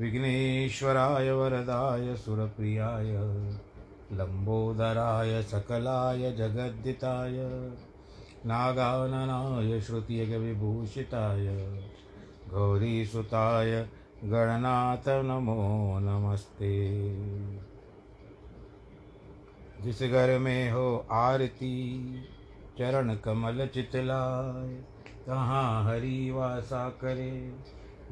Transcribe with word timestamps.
विघ्नेश्वराय 0.00 1.30
वरदाय 1.30 2.16
सुरप्रियाय 2.16 3.12
लम्बोदराय 4.12 5.42
सकलाय 5.42 6.32
जगद्दिताय, 6.32 7.36
नागाननाय 8.46 9.80
श्रुतियगविभूषिताय 9.80 11.46
गौरीसुताय 12.50 13.88
गणनाथ 14.24 15.08
नमो 15.08 15.98
नमस्ते। 15.98 16.90
जिस 19.82 20.02
घर 20.02 20.38
में 20.38 20.70
हो 20.70 21.06
आरती, 21.10 21.98
चरण 22.78 23.14
कमल 23.14 23.66
चितलाय, 23.66 24.68
तहाँ 25.26 25.84
हरि 25.84 26.30
वासा 26.30 26.88
करे। 26.88 27.52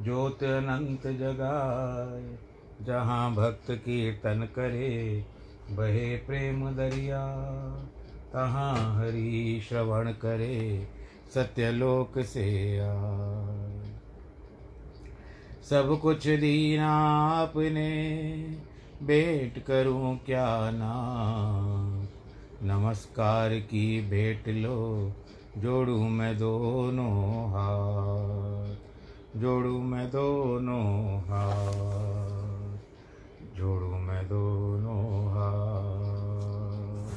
ज्योत 0.05 0.43
अनंत 0.43 1.07
जगाए, 1.07 2.39
जहाँ 2.87 3.35
भक्त 3.35 3.71
कीर्तन 3.71 4.49
करे, 4.57 5.25
बहे 5.71 6.17
प्रेम 6.17 6.71
दरिया। 6.71 7.27
तहाँ 8.33 8.97
हरि 8.97 9.61
श्रवण 9.69 10.13
करे, 10.13 10.89
सत्यलोक 11.35 12.19
से 12.19 12.79
आए। 12.79 13.83
सब 15.71 15.99
कुछ 16.03 16.29
दीना 16.29 16.91
आपने 17.43 17.91
भेंट 19.03 19.65
करूँ 19.65 20.19
क्या 20.27 20.71
ना 20.71 20.93
नमस्कार 22.63 23.51
की 23.55 24.11
भेंट 24.11 24.49
लो, 24.49 25.13
जोड़ू 25.59 25.97
मैं 25.97 26.39
दोनों 26.39 27.49
हाथ। 27.51 28.56
जोड़ू 29.37 29.83
मैं 29.83 30.11
दोनों 30.11 31.19
हाथ, 31.21 32.79
जोड़ू 33.57 33.87
मैं 33.87 34.29
दोनों 34.29 35.29
हाथ। 35.29 37.11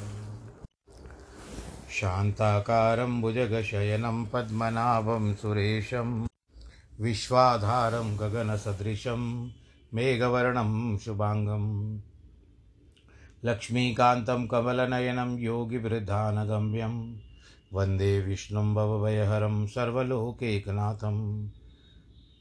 शान्ताकारं 1.89 3.21
भुजगशयनं 3.21 4.25
पद्मनाभं 4.25 5.33
सुरेशं, 5.33 6.27
विश्वाधारं 7.01 8.15
गगनसदृशं 8.15 9.49
मेघवर्णं 9.93 10.97
शुभाङ्गं, 10.97 11.97
लक्ष्मीकान्तं 13.45 14.47
कमलनयनं 14.47 15.39
योगिवृद्धानगम्यं, 15.39 17.15
वंदे 17.73 18.19
विष्णुं 18.19 18.75
भवभयहरं 18.75 19.67
सर्वलोकैकनाथं 19.67 21.49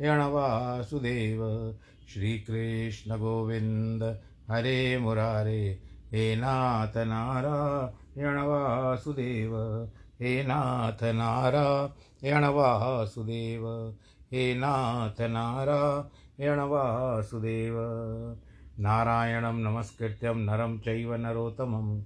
वासुदेव 0.00 1.74
श्रीकृष्णगोविन्द। 2.14 4.02
हरे 4.50 4.98
मुरारे। 4.98 5.78
हे 6.12 6.36
नाथ 6.36 6.96
नारायण 6.96 8.38
वासुदेव 8.38 9.56
हे 10.20 10.42
नाथ 10.42 11.04
नारायण 11.04 12.44
वासुदेव 12.44 13.94
हे 14.32 14.54
नाथ 14.54 15.20
नारायण 15.20 16.58
वासुदेव 16.60 17.74
नारायणं 18.78 19.58
नमस्कृत्यं 19.62 20.34
नरं 20.34 20.78
चैव 20.78 21.14
नरोत्तमं 21.14 22.02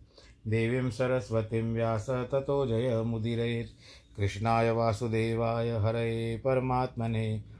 देवीं 0.47 0.91
सरस्वतीं 0.91 1.75
व्यास 1.75 2.11
ततो 2.11 2.67
जयमुदीरयेत् 2.67 3.69
कृष्णाय 4.17 4.71
वासुदेवाय 4.71 5.71
हरये 5.71 6.37
परमात्मने। 6.37 7.60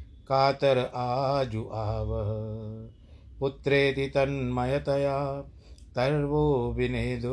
कातर 0.31 0.91
आजु 0.95 1.69
आवह 1.73 2.27
पुत्रेति 3.39 4.07
तन्मयतया 4.07 5.41
तर्वो 5.95 6.73
विनेदु। 6.73 7.29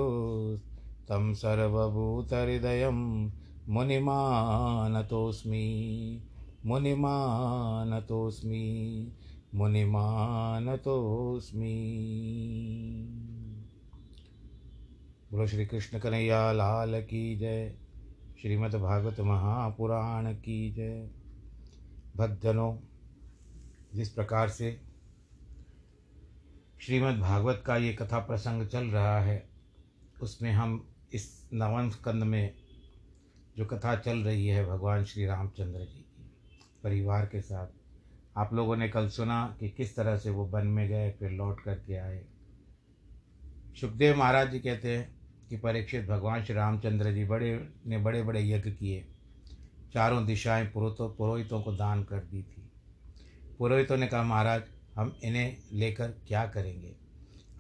तं 1.09 1.35
सर्वभूतहृदयं 1.35 3.31
मुनिमानतोऽस्मि। 3.69 4.37
मुनिमानतोऽस्मि। 6.67 7.97
मुनिमानतोऽस्मि। 9.55 10.75
बोलो 15.33 15.47
श्री 15.47 15.67
कृष्ण 15.67 15.99
कन्हैया 15.99 16.53
लाल 16.53 17.03
की 17.03 17.37
जय। 17.37 17.75
श्रीमद् 18.43 18.75
भागवत 18.75 19.21
महापुराण 19.21 20.33
की 20.33 20.73
जय। 20.73 21.11
भक्तजनों 22.17 22.88
जिस 23.99 24.09
प्रकार 24.09 24.49
से 24.49 24.81
श्रीमद् 26.81 27.21
भागवत 27.21 27.63
का 27.67 27.77
ये 27.77 27.93
कथा 27.93 28.19
प्रसंग 28.19 28.67
चल 28.67 28.85
रहा 28.85 29.21
है, 29.21 29.49
उसमें 30.23 30.53
हम 30.53 30.89
इस 31.13 31.49
नवम 31.55 31.91
स्कंद 31.91 32.23
में 32.23 32.55
जो 33.57 33.67
कथा 33.67 33.97
चल 33.97 34.19
रही 34.19 34.47
है 34.47 34.67
भगवान 34.67 35.05
श्री 35.05 35.27
रामचंद्र 35.27 35.79
जी 35.79 36.01
की, 36.01 36.31
परिवार 36.83 37.27
के 37.27 37.41
साथ, 37.41 37.67
आप 38.37 38.55
लोगों 38.55 38.77
ने 38.77 38.89
कल 38.89 39.09
सुना 39.09 39.57
कि 39.61 39.69
किस 39.69 39.97
तरह 39.97 40.17
से 40.17 40.31
वो 40.31 40.45
वन 40.45 40.67
में 40.67 40.89
गए, 40.89 41.11
फिर 41.11 41.31
लौट 41.31 41.61
करके 41.61 41.97
आए। 41.97 42.25
सुखदेव 43.81 44.17
महाराज 44.17 44.53
जी 44.53 44.59
कहते 44.59 44.97
हैं 44.97 45.21
कि 45.49 45.57
परीक्षित 45.57 46.07
भगवान 46.07 46.45
श्री 46.45 46.55
रामचंद्र 46.55 47.13
जी 47.13 47.25
बड़े, 47.25 47.69
ने 47.87 47.99
बड़े 47.99 48.23
बड़े 48.23 48.49
यज्ञ 48.51 48.71
किए, 48.71 49.07
चारों 49.93 50.27
दिशाएँ 50.27 50.67
पुरोहितों 50.67 51.11
पुरोहितों 51.11 51.63
को 51.63 51.73
दान 51.73 52.05
कर 52.05 52.19
दी 52.19 52.43
थी। 52.43 52.68
पुरोहितों 53.59 53.97
ने 53.97 54.07
कहा, 54.07 54.23
महाराज, 54.23 54.63
हम 54.95 55.19
इन्हें 55.25 55.57
लेकर 55.73 56.09
क्या 56.11 56.47
करेंगे? 56.47 56.97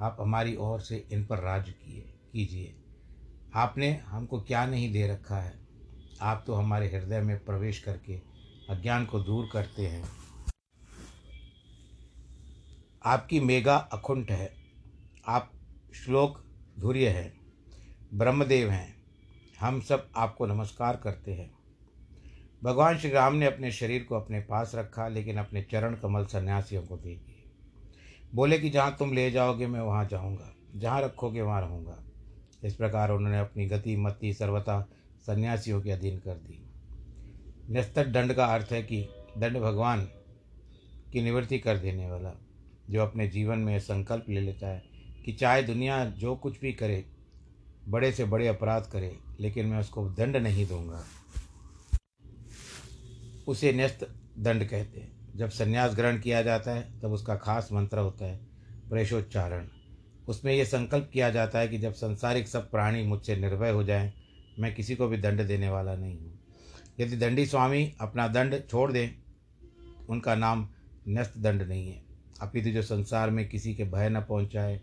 आप 0.01 0.17
हमारी 0.21 0.57
ओर 0.57 0.81
से 0.81 1.09
इन 1.13 1.27
पर 1.27 1.39
राज 1.39 1.71
किए, 1.71 2.15
कीजिए। 2.33 2.77
आपने 3.55 3.97
हमको 3.97 4.41
क्या 4.43 4.67
नहीं 4.67 4.93
दे 4.93 5.09
रखा 5.09 5.37
है? 5.37 5.59
आप 6.21 6.45
तो 6.47 6.55
हमारे 6.55 6.89
हृदय 6.89 7.21
में 7.21 7.45
प्रवेश 7.45 7.79
करके 7.79 8.17
अज्ञान 8.71 9.07
को 9.07 9.21
दूर 9.21 9.49
करते 9.53 9.87
हैं। 9.87 10.09
आपकी 13.05 13.41
मेगा 13.41 13.77
अकुंठ 13.77 14.31
है। 14.31 14.55
आप 15.27 15.53
श्लोक 15.95 16.45
धुर्य 16.79 17.09
हैं, 17.09 17.41
ब्रह्मदेव 18.15 18.71
हैं। 18.71 18.97
हम 19.61 19.81
सब 19.81 20.11
आपको 20.17 20.47
नमस्कार 20.47 20.97
करते 20.97 21.35
हैं। 21.35 21.58
भगवान 22.65 22.99
श्री 22.99 23.11
राम 23.11 23.35
ने 23.35 23.47
अपने 23.47 23.73
शरीर 23.73 24.03
को 24.03 24.15
अपने 24.15 24.41
पास 24.41 24.73
रखा, 24.75 25.09
लेकिन 25.09 25.37
अपने 25.37 25.63
चरण 25.63 25.95
कमल 25.95 26.25
सन्यासियों 26.25 26.83
को 26.83 26.97
दे 26.97 27.15
दिए। 27.15 27.45
बोले 28.35 28.59
कि 28.59 28.71
जहाँ 28.71 28.97
तुम 28.99 29.13
ले 29.13 29.31
जाओगे, 29.31 29.67
मैं 29.67 29.81
वहाँ 29.81 30.09
जाऊँगा। 30.09 30.55
जहाँ 30.77 31.03
रखोगे, 31.03 31.41
वहाँ 31.41 31.61
रहूँगा। 31.61 32.05
इस 32.65 32.75
प्रकार 32.75 33.11
उन्होंने 33.11 33.39
अपनी 33.39 33.67
गति 33.67 33.97
मति 33.97 34.33
सर्वता 34.33 34.89
सन्यासियों 35.27 35.83
के 35.83 35.91
अधीन 35.91 36.19
कर 36.19 36.35
दी। 36.35 36.65
निस्तक 37.71 38.07
दंड 38.07 38.33
का 38.33 38.47
अर्थ 38.47 38.69
है 38.73 38.83
कि 38.83 39.09
दंड 39.39 39.57
भगवान 39.57 40.09
की 41.13 41.23
निवृत्ति 41.23 41.59
कर 41.59 41.79
देने 41.79 42.11
वाला, 42.11 42.33
जो 42.91 43.03
अपने 43.03 43.29
जीवन 43.29 43.59
में 43.59 43.79
संकल्प 43.79 44.25
ले 44.29 44.41
लेता 44.41 44.69
है 44.69 44.83
कि 45.25 45.33
चाहे 45.33 45.63
दुनिया 45.63 46.05
जो 46.05 46.37
कुछ 46.37 46.61
भी 46.61 46.73
करे, 46.73 47.05
बड़े 47.89 48.13
से 48.13 48.25
बड़े 48.25 48.49
अपराध 48.49 48.89
करे, 48.93 49.19
लेकिन 49.41 49.67
मैं 49.67 49.79
उसको 49.79 50.09
दंड 50.09 50.37
नहीं 50.37 50.67
दूँगा। 50.67 51.05
उसे 53.49 53.73
न्यस्त 53.73 54.15
दंड 54.39 54.69
कहते 54.69 55.01
हैं। 55.01 55.37
जब 55.37 55.49
संन्यास 55.49 55.97
ग्रहण 55.97 56.19
किया 56.19 56.43
जाता 56.43 56.71
है, 56.71 57.01
तब 57.01 57.13
उसका 57.13 57.37
खास 57.37 57.69
मंत्र 57.73 57.99
होता 57.99 58.25
है, 58.25 58.41
प्रेषोच्चारण। 58.91 59.69
उसमें 60.29 60.55
यह 60.55 60.65
संकल्प 60.65 61.11
किया 61.13 61.31
जाता 61.31 61.59
है 61.59 61.69
कि 61.69 61.79
जब 61.79 61.93
संसारिक 61.93 62.49
सब 62.49 62.71
प्राणी 62.71 63.03
मुझसे 63.03 63.37
निर्भय 63.37 63.71
हो 63.71 63.85
जाएँ, 63.85 64.13
मैं 64.59 64.75
किसी 64.75 64.97
को 64.97 65.09
भी 65.09 65.17
दंड 65.17 65.47
देने 65.47 65.69
वाला 65.69 65.97
नहीं 65.97 66.19
हूँ। 66.19 66.41
यदि 67.01 67.17
दंडी 67.17 67.47
स्वामी 67.47 67.95
अपना 68.01 68.29
दंड 68.29 68.69
छोड़ 68.71 68.93
दें, 68.93 69.11
उनका 70.09 70.35
नाम 70.35 70.69
न्यस्त 71.09 71.39
दंड 71.39 71.63
नहीं 71.63 71.89
है। 71.89 72.03
अपितु 72.41 72.71
जो 72.71 72.83
संसार 72.83 73.31
में 73.31 73.49
किसी 73.49 73.75
के 73.75 73.85
भय 73.85 74.09
न 74.09 74.21
पहुँचाए, 74.21 74.81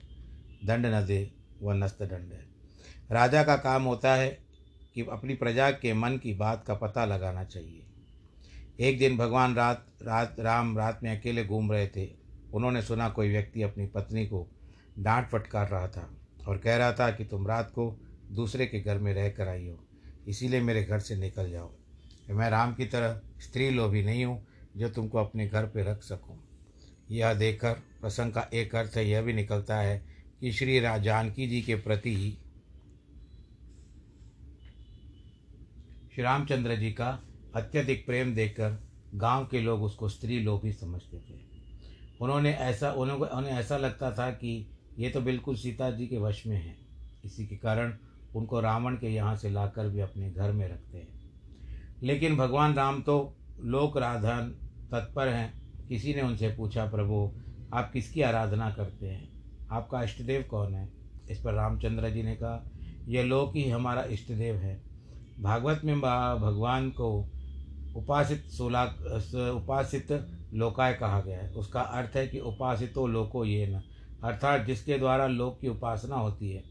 दंड 0.66 0.86
न 0.86 1.06
दे, 1.06 1.32
वह 1.62 1.74
नस्त 1.74 2.04
दंड 2.04 2.34
है। 2.34 2.46
राजा 3.12 3.44
का 3.44 3.56
काम 3.56 3.84
होता 3.84 4.16
है 4.16 4.40
कि 4.94 5.02
अपनी 5.12 5.36
प्रजा 5.36 5.72
के 5.72 5.94
मन 5.94 6.18
की 6.18 6.34
बात 6.34 6.64
का 6.68 6.74
पता 6.74 7.06
लगाना 7.06 7.44
चाहिए। 7.44 7.88
एक 8.80 8.98
दिन 9.00 9.18
भगवान 9.18 9.56
रात 9.56 9.86
रात, 10.04 10.36
राम 10.40 10.78
रात 10.78 11.00
में 11.04 11.18
अकेले 11.18 11.44
घूम 11.46 11.72
रहे 11.72 11.88
थे। 11.88 12.10
उन्होंने 12.54 12.82
सुना 12.82 13.08
कोई 13.10 13.30
व्यक्ति 13.30 13.62
अपनी 13.62 13.86
पत्नी 13.86 14.26
को 14.26 14.48
डांट 15.00 15.28
फटकार 15.28 15.70
रहा 15.70 15.88
था 15.88 16.10
और 16.48 16.58
कह 16.58 16.76
रहा 16.78 16.92
था 16.94 17.10
कि 17.12 17.26
तुम 17.26 17.48
रात 17.48 17.70
को 17.70 17.90
दूसरे 18.32 18.66
के 18.66 18.80
घर 18.80 18.98
में 18.98 19.14
रह 19.14 19.30
कर 19.30 19.48
आई 19.48 19.68
हो, 19.68 19.80
इसीलिए 20.28 20.62
मेरे 20.62 20.84
घर 20.84 21.00
से 21.00 21.16
निकल 21.16 21.52
जाओ। 21.52 21.72
मैं 22.30 22.50
राम 22.50 22.74
की 22.74 22.86
तरह 22.86 23.20
स्त्री 23.42 23.70
लोभी 23.70 24.04
नहीं 24.04 24.26
हूँ 24.26 24.46
जो 24.78 24.90
तुमको 24.90 25.18
अपने 25.18 25.48
घर 25.48 25.66
पर 25.66 25.84
रख 25.84 26.04
सकूँ। 26.04 26.38
यह 27.12 27.34
देखकर 27.34 27.74
प्रसंग 28.02 28.34
का 28.34 28.48
एक 28.54 28.76
अर्थ 28.76 28.98
यह 28.98 29.22
भी 29.22 29.34
निकलता 29.34 29.78
है 29.78 29.98
कि 30.40 30.52
श्री 30.52 30.80
जानकी 30.82 31.48
जी 31.48 31.62
के 31.62 31.76
प्रति 31.78 32.16
ही 32.16 32.32
श्री 36.14 36.24
रामचंद्र 36.24 36.76
जी 36.76 36.92
का 36.92 37.12
अत्यधिक 37.56 38.06
प्रेम 38.06 38.36
देकर 38.36 38.84
गाँव 39.16 39.46
के 39.46 39.62
लोग 39.62 39.84
उसको 39.84 40.10
स्त्री 40.10 40.40
लोग 40.40 40.66
ही 40.66 40.74
समझते 40.74 41.18
थे। 41.18 41.34
उन्होंने 42.22 42.54
ऐसा, 42.54 42.92
उन्होंने, 42.92 43.26
उन्हें 43.26 43.52
ऐसा 43.52 43.78
लगता 43.78 44.12
था 44.12 44.32
कि 44.32 44.70
ये 45.00 45.10
तो 45.10 45.22
बिल्कुल 45.22 45.56
सीता 45.56 45.92
जी 45.92 46.08
के 46.08 46.18
वश 46.18 46.48
में 46.48 46.58
है। 46.58 46.78
इसी 47.26 47.48
के 47.48 47.56
कारण 47.56 47.98
उनको 48.36 48.60
रावण 48.60 48.96
के 48.96 49.08
यहाँ 49.08 49.36
से 49.36 49.50
लाकर 49.50 49.90
भी 49.90 50.00
अपने 50.00 50.32
घर 50.32 50.52
में 50.52 50.70
रखते 50.70 50.98
हैं। 50.98 51.32
लेकिन 52.04 52.38
भगवान 52.38 52.74
राम 52.74 53.02
तो 53.02 53.36
लोक 53.62 53.98
राधन 53.98 54.56
तत्पर 54.92 55.28
हैं। 55.28 55.66
किसी 55.88 56.14
ने 56.14 56.22
उनसे 56.22 56.50
पूछा, 56.50 56.86
प्रभु, 56.86 57.32
आप 57.74 57.92
किसकी 57.92 58.22
आराधना 58.22 58.72
करते 58.72 59.08
हैं? 59.08 59.30
आपका 59.72 60.04
इष्टदेव 60.04 60.44
कौन 60.44 60.74
है? 60.74 60.90
इस 61.30 61.42
पर 61.42 61.54
रामचंद्र 61.54 62.10
जी 62.10 62.24
ने 62.24 62.36
कहा 62.36 62.70
यह 63.08 63.24
लोक 63.24 63.56
ही 63.56 63.70
हमारा 63.70 64.04
इष्टदेव 64.04 64.56
है। 64.56 64.84
भागवत 65.40 65.82
में 65.86 66.02
भगवान 66.42 66.90
को 66.90 67.32
उपासित 67.96 68.46
सोला 68.52 68.84
उपासित 69.52 70.12
लोकाय 70.54 70.94
कहा 70.94 71.20
गया 71.22 71.38
है। 71.38 71.52
उसका 71.54 71.82
अर्थ 71.82 72.16
है 72.16 72.28
कि 72.28 72.40
उपासितो 72.42 73.06
लोको 73.08 73.44
ये 73.46 73.68
न 73.68 73.82
अर्थात 74.24 74.66
जिसके 74.66 74.98
द्वारा 74.98 75.28
लोक 75.28 75.60
की 75.62 75.68
उपासना 75.68 76.16
होती 76.16 76.52
है। 76.52 76.64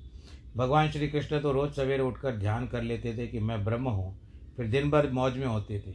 भगवान 0.57 0.91
श्री 0.91 1.09
कृष्ण 1.09 1.41
तो 1.41 1.53
रोज़ 1.53 1.73
सवेरे 1.73 2.03
उठकर 2.03 2.37
ध्यान 2.37 2.67
कर 2.67 2.83
लेते 2.83 3.17
थे 3.19 3.27
कि 3.27 3.41
मैं 3.41 3.65
ब्रह्म 3.65 3.89
हूँ, 3.89 4.15
फिर 4.57 4.67
दिन 4.67 4.91
भर 4.91 5.11
मौज 5.13 5.37
में 5.37 5.47
होते 5.47 5.79
थे। 5.81 5.95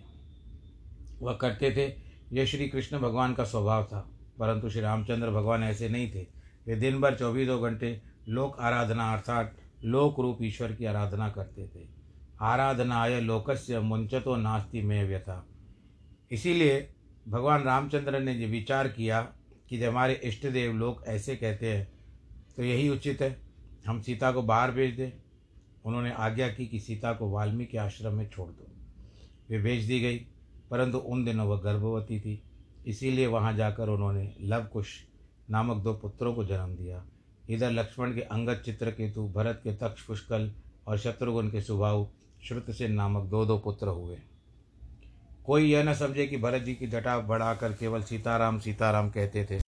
वह 1.21 1.33
करते 1.33 1.71
थे 1.71 1.87
यह 2.31 2.45
श्री 2.45 2.67
कृष्ण 2.67 2.99
भगवान 2.99 3.33
का 3.33 3.43
स्वभाव 3.43 3.83
था, 3.83 3.99
परंतु 4.39 4.69
श्री 4.69 4.81
रामचंद्र 4.81 5.29
भगवान 5.31 5.63
ऐसे 5.63 5.89
नहीं 5.89 6.11
थे। 6.11 6.25
वे 6.67 6.75
दिन 6.75 6.99
भर 7.01 7.15
चौबीसों 7.15 7.61
घंटे 7.61 7.99
लोक 8.29 8.59
आराधना, 8.59 9.11
अर्थात 9.13 9.55
लोक 9.85 10.19
रूप 10.19 10.37
ईश्वर 10.43 10.71
की 10.71 10.85
आराधना 10.85 11.29
करते 11.29 11.67
थे। 11.67 11.87
आराधनाय 12.39 13.19
लोकस्य 13.21 13.79
मुंचतो 13.79 14.35
नास्ति 14.35 14.81
में 14.81 15.03
व्यथा। 15.07 15.45
इसीलिए 16.31 16.89
भगवान 17.27 17.63
रामचंद्र 17.63 18.19
ने 18.19 18.33
ये 18.33 18.45
विचार 18.45 18.87
किया 18.87 19.21
कि 19.69 19.77
जब 19.77 19.89
हमारे 19.89 20.13
इष्ट 20.23 20.47
देव 20.47 20.73
लोग 20.73 21.03
ऐसे 21.07 21.35
कहते 21.35 21.73
हैं 21.73 21.87
तो 22.57 22.63
यही 22.63 22.89
उचित 22.89 23.21
है। 23.21 23.37
हम 23.87 24.01
सीता 24.01 24.31
को 24.31 24.41
बाहर 24.41 24.71
भेज 24.71 24.95
दें। 24.95 25.11
उन्होंने 25.85 26.11
आज्ञा 26.11 26.47
की 26.47 26.67
कि 26.67 26.79
सीता 26.79 27.13
को 27.13 27.29
वाल्मीकि 27.29 27.77
आश्रम 27.77 28.13
में 28.13 28.27
छोड़ 28.29 28.49
दो। 28.49 28.67
वे 29.49 29.57
भेज 29.57 29.85
दी 29.87 29.99
गई, 29.99 30.17
परंतु 30.71 30.97
उन 30.97 31.23
दिनों 31.25 31.47
वह 31.47 31.59
गर्भवती 31.59 32.19
थी। 32.19 32.41
इसीलिए 32.87 33.27
वहाँ 33.27 33.53
जाकर 33.53 33.89
उन्होंने 33.89 34.33
लवकुश 34.41 34.95
नामक 35.49 35.83
दो 35.83 35.93
पुत्रों 35.93 36.33
को 36.33 36.45
जन्म 36.45 36.75
दिया। 36.75 37.03
इधर 37.49 37.71
लक्ष्मण 37.71 38.13
के 38.15 38.21
अंगद 38.21 38.61
चित्रकेतु 38.65 39.27
भरत 39.27 39.61
के 39.63 39.73
तक्ष 39.73 40.01
पुष्कल 40.01 40.51
और 40.87 40.97
शत्रुघ्न 40.97 41.49
के 41.49 41.61
सुभाव 41.61 42.07
श्रुतसेन 42.47 42.91
नामक 42.91 43.23
दो 43.23 43.45
दो 43.45 43.57
पुत्र 43.57 43.87
हुए। 43.87 44.17
कोई 45.45 45.71
यह 45.71 45.83
न 45.83 45.93
समझे 45.93 46.27
कि 46.27 46.37
भरत 46.37 46.61
जी 46.61 46.75
की 46.75 46.87
जटा 46.87 47.19
बढ़ाकर 47.19 47.73
केवल 47.73 48.03
सीताराम 48.03 48.59
सीताराम 48.59 49.09
कहते 49.09 49.45
थे। 49.45 49.59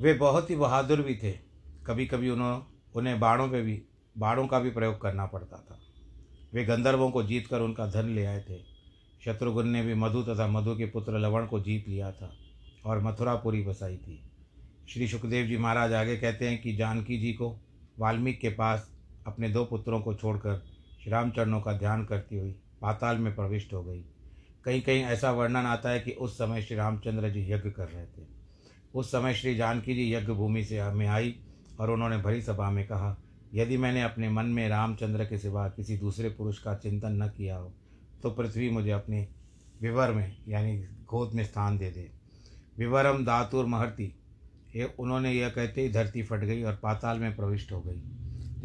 वे 0.00 0.14
बहुत 0.14 0.50
ही 0.50 0.56
बहादुर 0.56 1.02
भी 1.02 1.14
थे। 1.14 1.32
कभी 1.86 2.06
कभी 2.06 2.30
उन्होंने 2.30 2.64
उन्हें 2.96 3.20
बाणों 3.20 3.48
पे 3.48 3.62
भी, 3.62 3.82
बाणों 4.18 4.46
का 4.46 4.58
भी 4.58 4.70
प्रयोग 4.70 5.00
करना 5.00 5.26
पड़ता 5.26 5.56
था। 5.56 5.80
वे 6.54 6.64
गंधर्वों 6.64 7.10
को 7.10 7.22
जीत 7.22 7.46
कर 7.46 7.60
उनका 7.60 7.86
धन 7.86 8.08
ले 8.08 8.24
आए 8.24 8.44
थे। 8.50 8.76
शत्रुघ्न 9.24 9.68
ने 9.68 9.82
भी 9.82 9.94
मधु 9.94 10.22
तथा 10.22 10.46
मधु 10.46 10.76
के 10.76 10.86
पुत्र 10.86 11.18
लवण 11.18 11.46
को 11.46 11.60
जीत 11.60 11.88
लिया 11.88 12.12
था 12.12 12.36
और 12.86 13.02
मथुरापुरी 13.02 13.62
बसाई 13.62 13.96
थी। 13.96 14.22
श्री 14.88 15.08
सुखदेव 15.08 15.46
जी 15.46 15.56
महाराज 15.56 15.92
आगे 15.92 16.16
कहते 16.16 16.48
हैं 16.48 16.62
कि 16.62 16.76
जानकी 16.76 17.18
जी 17.18 17.32
को 17.32 17.56
वाल्मीकि 17.98 18.38
के 18.38 18.48
पास 18.48 18.95
अपने 19.26 19.48
दो 19.48 19.64
पुत्रों 19.64 20.00
को 20.00 20.14
छोड़कर 20.14 20.62
श्री 21.02 21.12
रामचरणों 21.12 21.60
का 21.60 21.72
ध्यान 21.72 22.04
करती 22.04 22.38
हुई 22.38 22.50
पाताल 22.80 23.18
में 23.18 23.34
प्रविष्ट 23.34 23.72
हो 23.72 23.82
गई। 23.84 24.04
कहीं 24.64 24.80
कहीं 24.82 25.02
ऐसा 25.04 25.30
वर्णन 25.30 25.66
आता 25.66 25.90
है 25.90 26.00
कि 26.00 26.10
उस 26.10 26.38
समय 26.38 26.62
श्री 26.62 26.76
रामचंद्र 26.76 27.30
जी 27.30 27.42
यज्ञ 27.52 27.70
कर 27.70 27.88
रहे 27.88 28.06
थे। 28.06 28.26
उस 28.94 29.10
समय 29.10 29.34
श्री 29.34 29.54
जानकी 29.56 29.94
जी 29.94 30.12
यज्ञ 30.14 30.32
भूमि 30.32 30.64
से 30.64 30.78
हमें 30.78 31.06
आई 31.06 31.34
और 31.80 31.90
उन्होंने 31.90 32.18
भरी 32.18 32.42
सभा 32.42 32.70
में 32.70 32.86
कहा, 32.86 33.16
यदि 33.54 33.76
मैंने 33.76 34.02
अपने 34.02 34.28
मन 34.28 34.46
में 34.46 34.68
रामचंद्र 34.68 35.24
के 35.24 35.38
सिवा 35.38 35.68
किसी 35.68 35.96
दूसरे 35.96 36.28
पुरुष 36.28 36.58
का 36.58 36.74
चिंतन 36.74 37.22
न 37.22 37.28
किया 37.28 37.56
हो 37.56 37.72
तो 38.22 38.30
पृथ्वी 38.30 38.70
मुझे 38.70 38.90
अपने 38.90 39.26
विवर 39.82 40.12
में, 40.12 40.36
यानी 40.48 40.76
गोद 41.06 41.34
में 41.34 41.44
स्थान 41.44 41.78
दे 41.78 41.90
दे। 41.90 42.10
विवरम 42.78 43.24
दातुर 43.24 43.66
महर्ति। 43.66 44.12
ये 44.76 44.92
उन्होंने 44.98 45.32
यह 45.32 45.48
कहते 45.48 45.80
ही 45.80 45.88
धरती 45.88 46.22
फट 46.22 46.40
गई 46.40 46.62
और 46.62 46.74
पाताल 46.74 47.18
में 47.18 47.34
प्रविष्ट 47.36 47.72
हो 47.72 47.80
गई। 47.80 48.02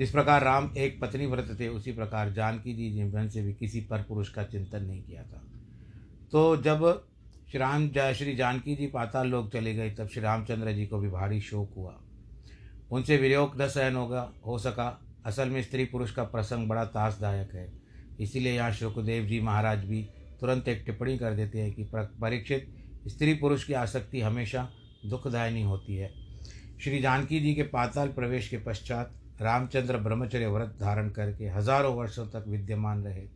जिस 0.01 0.11
प्रकार 0.11 0.43
राम 0.43 0.73
एक 0.77 1.01
पत्नी 1.01 1.25
व्रत 1.25 1.57
थे, 1.59 1.67
उसी 1.67 1.91
प्रकार 1.91 2.31
जानकी 2.31 2.73
जी 2.73 2.91
जीवन 2.91 3.29
से 3.29 3.41
भी 3.41 3.53
किसी 3.53 3.81
पर 3.81 4.01
पुरुष 4.01 4.29
का 4.29 4.43
चिंतन 4.43 4.83
नहीं 4.83 5.03
किया 5.03 5.23
था। 5.23 5.43
तो 6.31 6.57
जब 6.57 7.07
श्री 7.51 7.59
राम 7.59 7.89
श्री 7.89 8.35
जानकी 8.35 8.75
जी 8.75 8.87
पाताल 8.87 9.27
लोग 9.27 9.53
चले 9.53 9.75
गए, 9.75 9.91
तब 9.91 10.07
श्री 10.07 10.21
रामचंद्र 10.21 10.71
जी 10.71 10.85
को 10.85 10.99
भी 10.99 11.09
भारी 11.09 11.41
शोक 11.41 11.73
हुआ। 11.77 12.01
उनसे 12.91 13.17
वियोग 13.17 13.61
न 13.61 13.67
सहन 13.67 13.95
होगा, 13.95 14.33
हो 14.45 14.57
सका। 14.57 15.05
असल 15.25 15.49
में 15.49 15.63
स्त्री 15.63 15.85
पुरुष 15.85 16.11
का 16.11 16.23
प्रसंग 16.23 16.67
बड़ा 16.67 16.85
तासदायक 16.85 17.53
है। 17.53 17.73
इसीलिए 18.19 18.53
यहाँ 18.53 18.71
शुक्रदेव 18.71 19.25
जी 19.25 19.39
महाराज 19.39 19.85
भी 19.85 20.09
तुरंत 20.39 20.67
एक 20.67 20.83
टिप्पणी 20.85 21.17
कर 21.17 21.33
देते 21.33 21.59
हैं 21.59 21.73
कि 21.73 21.89
परीक्षित, 21.93 22.75
स्त्री 23.07 23.33
पुरुष 23.33 23.63
की 23.63 23.73
आसक्ति 23.73 24.21
हमेशा 24.21 24.69
दुखदायनी 25.05 25.61
होती 25.61 25.95
है। 25.95 26.13
श्री 26.83 26.99
जानकी 27.01 27.39
जी 27.39 27.53
के 27.53 27.63
पाताल 27.63 28.07
प्रवेश 28.07 28.49
के 28.49 28.57
पश्चात 28.57 29.20
रामचंद्र 29.41 29.97
ब्रह्मचर्य 29.97 30.47
व्रत 30.47 30.77
धारण 30.79 31.09
करके 31.09 31.47
हज़ारों 31.49 31.95
वर्षों 31.95 32.25
तक 32.27 32.43
विद्यमान 32.47 33.03
रहे 33.03 33.27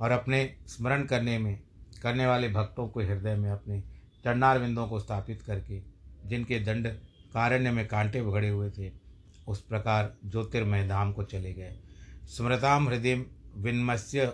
और 0.00 0.10
अपने 0.10 0.56
स्मरण 0.66 1.04
करने 1.04 1.38
में, 1.38 1.58
करने 2.02 2.26
वाले 2.26 2.48
भक्तों 2.48 2.88
को 2.88 3.00
हृदय 3.00 3.34
में 3.34 3.50
अपने 3.50 3.80
चरणार 4.24 4.58
विंदों 4.58 4.86
को 4.86 5.00
स्थापित 5.00 5.42
करके, 5.42 5.80
जिनके 6.26 6.58
दंड 6.60 6.88
कारण्य 7.34 7.70
में 7.70 7.86
कांटे 7.88 8.22
भगड़े 8.22 8.48
हुए 8.48 8.70
थे, 8.70 8.92
उस 9.48 9.60
प्रकार 9.60 10.14
ज्योतिर्मय 10.24 10.88
धाम 10.88 11.12
को 11.12 11.22
चले 11.22 11.52
गए। 11.52 11.76
स्मृताम 12.26 12.88
हृदय 12.88 13.24
विन्मस्य, 13.56 14.32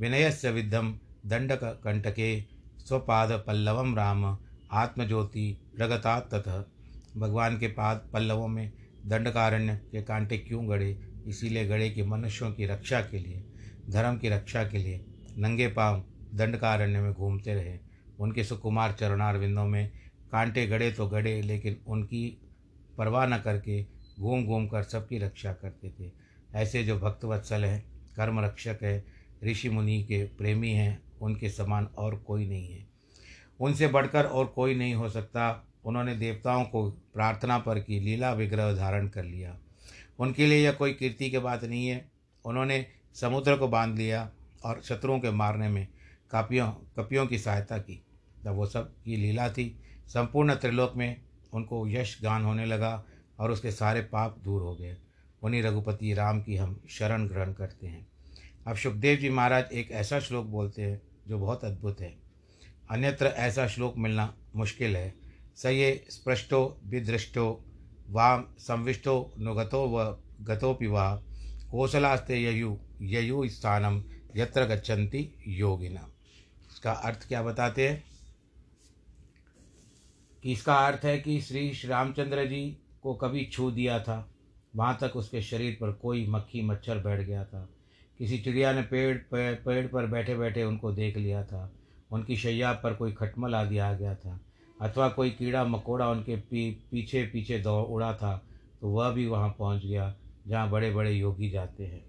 विनयस्य 0.00 0.50
विद्धम 0.50 0.94
दंडक 1.26 1.64
कंटके, 1.84 2.40
स्वपाद 2.88 3.32
पल्लवम 3.46 3.96
राम, 3.96 4.36
आत्मज्योति 4.72 5.60
प्रगता 5.76 6.18
ततः। 6.20 6.64
भगवान 7.16 7.58
के 7.58 7.68
पाद 7.68 8.08
पल्लवों 8.12 8.48
में 8.48 8.72
दंडकारण्य 9.06 9.76
के 9.76 10.02
कांटे 10.02 10.38
क्यों 10.38 10.70
गड़े 10.70 11.00
इसीलिए 11.26 11.66
गड़े 11.68 11.90
कि 11.90 12.02
मनुष्यों 12.02 12.52
की 12.52 12.66
रक्षा 12.66 13.00
के 13.00 13.18
लिए, 13.18 13.44
धर्म 13.90 14.18
की 14.18 14.28
रक्षा 14.28 14.64
के 14.64 14.78
लिए 14.78 15.04
नंगे 15.38 15.68
पाँव 15.68 16.04
दंडकारण्य 16.34 17.00
में 17.00 17.12
घूमते 17.12 17.54
रहे। 17.54 17.78
उनके 18.20 18.44
सुकुमार 18.44 18.92
चरणार 18.92 19.38
विंदों 19.38 19.64
में 19.64 19.90
कांटे 20.32 20.66
गड़े 20.66 20.90
तो 20.92 21.06
गड़े 21.06 21.42
लेकिन 21.42 21.76
उनकी 21.86 22.42
परवाह 22.98 23.26
न 23.26 23.38
करके 23.38 23.86
घूम 24.20 24.44
घूम 24.44 24.66
कर 24.66 24.82
सबकी 24.82 25.18
रक्षा 25.18 25.52
करते 25.52 25.94
थे। 26.00 26.12
ऐसे 26.54 26.84
जो 26.84 26.98
भक्तवत्सल 26.98 27.64
हैं, 27.64 27.84
कर्म 28.16 28.40
रक्षक 28.40 28.78
है, 28.82 29.04
ऋषि 29.44 29.68
मुनि 29.68 30.02
के 30.02 30.24
प्रेमी 30.24 30.70
हैं, 30.70 31.02
उनके 31.20 31.48
समान 31.48 31.84
और 31.84 32.16
कोई 32.16 32.48
नहीं 32.48 32.72
है। 32.72 32.86
उनसे 33.60 33.88
बढ़कर 33.88 34.24
और 34.24 34.46
कोई 34.46 34.74
नहीं 34.74 34.94
हो 34.94 35.08
सकता। 35.08 35.69
उन्होंने 35.84 36.14
देवताओं 36.14 36.64
को 36.64 36.90
प्रार्थना 36.90 37.58
पर 37.58 37.80
की, 37.80 38.00
लीला 38.00 38.32
विग्रह 38.32 38.74
धारण 38.74 39.08
कर 39.08 39.24
लिया। 39.24 39.58
उनके 40.18 40.46
लिए 40.46 40.64
यह 40.64 40.72
कोई 40.72 40.92
कीर्ति 40.92 41.30
की 41.30 41.38
बात 41.38 41.64
नहीं 41.64 41.86
है। 41.86 42.10
उन्होंने 42.44 42.86
समुद्र 43.14 43.56
को 43.56 43.68
बाँध 43.68 43.96
लिया 43.98 44.30
और 44.64 44.82
शत्रुओं 44.82 45.20
के 45.20 45.30
मारने 45.30 45.68
में 45.68 45.88
कापियों, 46.30 46.70
कपियों 46.70 47.26
की 47.26 47.38
सहायता 47.38 47.78
की। 47.78 48.04
तब 48.44 48.54
वो 48.54 48.66
सब 48.66 48.94
की 49.04 49.16
लीला 49.16 49.48
थी। 49.48 49.80
संपूर्ण 50.06 50.54
त्रिलोक 50.54 50.96
में 50.96 51.20
उनको 51.52 51.88
यश 51.88 52.18
गान 52.22 52.44
होने 52.44 52.66
लगा 52.66 53.04
और 53.38 53.50
उसके 53.50 53.70
सारे 53.70 54.00
पाप 54.00 54.38
दूर 54.38 54.62
हो 54.62 54.76
गए। 54.76 54.96
उन्हीं 55.42 55.62
रघुपति 55.62 56.14
राम 56.14 56.42
की 56.42 56.56
हम 56.56 56.80
शरण 56.88 57.28
ग्रहण 57.28 57.52
करते 57.52 57.86
हैं। 57.86 58.08
अब 58.66 58.76
सुखदेव 58.76 59.18
जी 59.18 59.30
महाराज 59.30 59.64
एक 59.72 59.90
ऐसा 59.90 60.20
श्लोक 60.20 60.46
बोलते 60.46 60.82
हैं 60.82 61.02
जो 61.28 61.38
बहुत 61.38 61.64
अद्भुत 61.64 62.00
है। 62.00 62.16
अन्यत्र 62.90 63.26
ऐसा 63.26 63.66
श्लोक 63.66 63.94
मिलना 63.98 64.34
मुश्किल 64.56 64.96
है। 64.96 65.14
स 65.62 65.66
ये 65.66 66.06
स्पृष्टो 66.10 66.80
विदृष्टो 66.84 67.64
वाम 68.10 68.44
संविष्टो 68.58 69.34
नुगतो 69.38 69.88
व 69.88 70.18
गतोपि 70.40 70.86
वा। 70.86 71.22
कौशलास्ते 71.70 72.36
ययु 72.38 72.78
ययु 73.02 73.48
स्थानम 73.48 74.04
यत्र 74.36 74.64
गच्छन्ति 74.64 75.34
योगिना। 75.48 76.08
इसका 76.72 76.92
अर्थ 76.92 77.28
क्या 77.28 77.42
बताते 77.42 77.88
हैं? 77.88 78.04
कि 80.42 80.52
इसका 80.52 80.74
अर्थ 80.74 81.04
है 81.04 81.18
कि 81.18 81.40
श्री 81.40 81.72
रामचंद्र 81.84 82.44
जी 82.44 82.78
को 83.02 83.14
कभी 83.14 83.44
छू 83.44 83.70
दिया 83.70 84.00
था। 84.00 84.30
वहाँ 84.76 84.98
तक 85.00 85.12
उसके 85.16 85.42
शरीर 85.42 85.78
पर 85.80 85.92
कोई 85.92 86.26
मक्खी, 86.26 86.62
मच्छर 86.62 86.98
बैठ 86.98 87.20
गया 87.20 87.44
था। 87.44 87.68
किसी 88.18 88.38
चिड़िया 88.38 88.72
ने 88.72 88.82
पेड़ 88.82 89.18
पेड़ 89.42 89.86
पर 89.86 90.06
बैठे 90.06 90.34
बैठे 90.34 90.64
उनको 90.64 90.92
देख 90.92 91.16
लिया 91.16 91.44
था। 91.44 91.72
उनकी 92.12 92.36
शैया 92.36 92.72
पर 92.72 92.94
कोई 92.94 93.12
खटमल 93.12 93.54
आदि 93.54 93.78
आ 93.78 93.92
गया 93.92 94.14
था। 94.14 94.40
अथवा 94.80 95.08
कोई 95.08 95.30
कीड़ा 95.30 95.64
मकोड़ा 95.64 96.10
उनके 96.10 96.36
पी, 96.36 96.70
पीछे 96.90 97.22
पीछे 97.22 97.58
दौड़ 97.58 97.86
उड़ा 97.86 98.14
था 98.14 98.46
तो 98.80 98.88
वह 98.88 99.10
भी 99.10 99.26
वहाँ 99.26 99.56
पहुँच 99.58 99.86
गया, 99.86 100.14
जहाँ 100.48 100.70
बड़े 100.70 100.90
बड़े 100.90 101.12
योगी 101.12 101.50
जाते 101.50 101.86
हैं। 101.86 102.04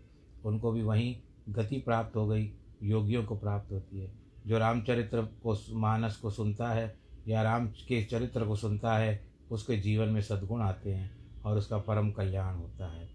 उनको 0.45 0.71
भी 0.71 0.81
वहीं 0.81 1.15
गति 1.49 1.79
प्राप्त 1.79 2.15
हो 2.15 2.27
गई, 2.27 2.51
योगियों 2.83 3.23
को 3.23 3.35
प्राप्त 3.35 3.71
होती 3.71 3.99
है। 3.99 4.11
जो 4.47 4.57
रामचरित्र 4.57 5.21
को 5.21 5.57
मानस 5.73 6.15
को 6.15 6.29
सुनता 6.29 6.69
है, 6.69 6.95
या 7.27 7.41
राम 7.41 7.67
के 7.67 8.03
चरित्र 8.03 8.45
को 8.45 8.55
सुनता 8.55 8.97
है, 8.97 9.25
उसके 9.51 9.77
जीवन 9.77 10.09
में 10.09 10.21
सद्गुण 10.21 10.61
आते 10.61 10.93
हैं, 10.93 11.11
और 11.45 11.57
उसका 11.57 11.77
परम 11.77 12.11
कल्याण 12.11 12.55
होता 12.55 12.91
है। 12.91 13.09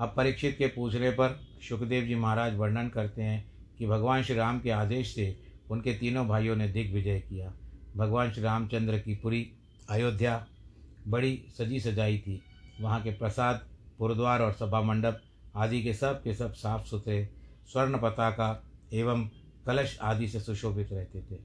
अब 0.00 0.14
परीक्षित 0.16 0.58
के 0.58 0.66
पूछने 0.66 1.10
पर 1.10 1.40
सुखदेव 1.68 2.04
जी 2.04 2.14
महाराज 2.14 2.56
वर्णन 2.56 2.88
करते 2.88 3.22
हैं 3.22 3.52
कि 3.78 3.86
भगवान 3.86 4.22
श्री 4.22 4.36
राम 4.36 4.60
के 4.60 4.70
आदेश 4.70 5.14
से 5.14 5.36
उनके 5.70 5.94
तीनों 5.94 6.28
भाइयों 6.28 6.56
ने 6.56 6.68
दिग्विजय 6.68 7.20
किया। 7.20 7.52
भगवान 7.96 8.30
श्री 8.32 8.42
रामचंद्र 8.42 8.98
की 8.98 9.14
पुरी 9.14 9.46
अयोध्या 9.90 10.46
बड़ी 11.08 11.44
सजी 11.58 11.80
सजाई 11.80 12.18
थी। 12.18 12.40
वहाँ 12.80 13.02
के 13.02 13.10
प्रसाद, 13.10 13.60
गुरुद्वार 13.98 14.42
और 14.42 14.52
सभा 14.52 14.80
मंडप 14.80 15.20
आदि 15.56 15.82
के 15.82 15.94
सब 15.94 16.22
के 16.22 16.34
सब 16.34 16.52
साफ़ 16.52 16.86
सुथरे, 16.86 17.28
स्वर्ण 17.72 17.98
पताका 17.98 18.62
एवं 18.92 19.24
कलश 19.66 19.98
आदि 20.02 20.28
से 20.28 20.40
सुशोभित 20.40 20.92
रहते 20.92 21.20
थे। 21.20 21.38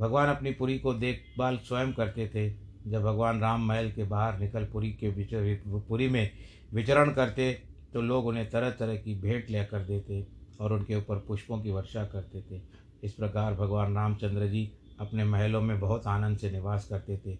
भगवान 0.00 0.28
अपनी 0.28 0.50
पुरी 0.50 0.78
को 0.78 0.94
देखभाल 0.94 1.56
स्वयं 1.58 1.92
करते 1.92 2.28
थे। 2.28 2.50
जब 2.90 3.02
भगवान 3.02 3.40
राम 3.40 3.66
महल 3.66 3.90
के 3.90 4.04
बाहर 4.04 4.38
निकल 4.38 4.64
पुरी 4.64 4.90
के 5.04 5.54
पुरी 5.80 6.08
में 6.08 6.30
विचरण 6.72 7.12
करते 7.12 7.52
तो 7.94 8.00
लोग 8.00 8.26
उन्हें 8.26 8.48
तरह 8.50 8.70
तरह 8.70 8.96
की 8.96 9.14
भेंट 9.14 9.50
लेकर 9.50 9.84
देते 9.84 10.26
और 10.60 10.72
उनके 10.72 10.96
ऊपर 10.96 11.16
पुष्पों 11.18 11.60
की 11.60 11.70
वर्षा 11.70 12.04
करते 12.04 12.42
थे। 12.50 12.60
इस 13.04 13.12
प्रकार 13.12 13.54
भगवान 13.54 13.94
रामचंद्र 13.94 14.46
जी 14.46 14.70
अपने 15.06 15.24
महलों 15.24 15.60
में 15.60 15.80
बहुत 15.80 16.06
आनंद 16.06 16.38
से 16.38 16.50
निवास 16.50 16.86
करते 16.88 17.16
थे। 17.16 17.36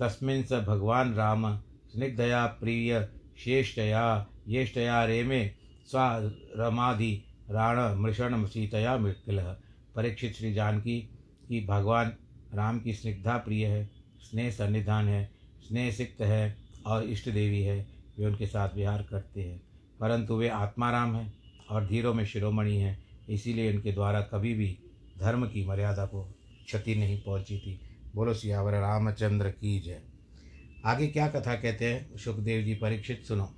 तस्मिन 0.00 0.42
स 0.42 0.52
भगवान 0.52 1.14
राम, 1.14 1.58
स्निग्धया, 1.58 2.46
प्रिय, 2.46 3.08
श्रेष्ठया 3.38 4.26
येष्टया 4.48 5.04
रेमे 5.04 5.48
स्वा 5.90 6.18
रमाधि 6.56 7.24
राण, 7.50 7.98
मृषण, 7.98 8.46
सीतया 8.46 8.98
मृकिल 8.98 9.40
परीक्षित 9.96 10.34
श्री 10.34 10.54
जानकी 10.54 11.00
की 11.48 11.66
भगवान 11.66 12.12
राम 12.54 12.80
की 12.80 12.92
स्निग्धा 12.92 13.36
प्रिय 13.36 13.66
है, 13.66 13.90
स्नेह 14.20 14.50
सन्निधान 14.50 15.08
है, 15.08 15.30
स्नेह 15.68 15.90
सिक्त 15.90 16.20
है 16.20 16.56
और 16.86 17.04
इष्ट 17.04 17.30
देवी 17.30 17.62
है। 17.62 17.96
वे 18.18 18.26
उनके 18.26 18.46
साथ 18.46 18.68
विहार 18.74 19.02
करते 19.02 19.42
हैं। 19.42 19.62
परंतु 20.00 20.34
वे 20.34 20.48
आत्माराम 20.48 21.16
हैं 21.16 21.34
और 21.70 21.86
धीरों 21.86 22.14
में 22.14 22.24
शिरोमणि 22.24 22.76
हैं, 22.76 23.04
इसीलिए 23.28 23.70
इनके 23.70 23.92
द्वारा 23.92 24.20
कभी 24.20 24.54
भी 24.54 24.78
धर्म 25.20 25.46
की 25.46 25.66
मर्यादा 25.66 26.06
को 26.06 26.34
क्षति 26.66 26.94
नहीं 26.94 27.22
पहुँची 27.22 27.58
थी। 27.58 27.80
बोलो, 28.14 28.34
सियावर, 28.34 28.72
रामचंद्र 28.72 29.50
की 29.50 29.80
जय। 29.80 30.02
आगे 30.84 31.06
क्या 31.06 31.28
कथा 31.28 31.54
कहते 31.54 31.94
हैं? 31.94 32.16
सुखदेव 32.16 32.64
जी, 32.64 32.74
परीक्षित 32.74 33.24
सुनो। 33.24 33.54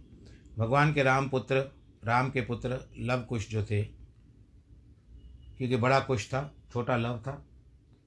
भगवान 0.58 0.94
के 0.94 1.02
राम 1.02 1.28
पुत्र, 1.28 1.56
राम 2.04 2.30
के 2.30 2.40
पुत्र 2.40 2.90
लव 2.98 3.20
कुश 3.20 3.50
जो 3.50 3.64
थे, 3.64 3.84
क्योंकि 5.58 5.76
बड़ा 5.76 6.00
कुश 6.00 6.28
था, 6.28 6.54
छोटा 6.72 6.96
लव 6.96 7.18
था, 7.18 7.46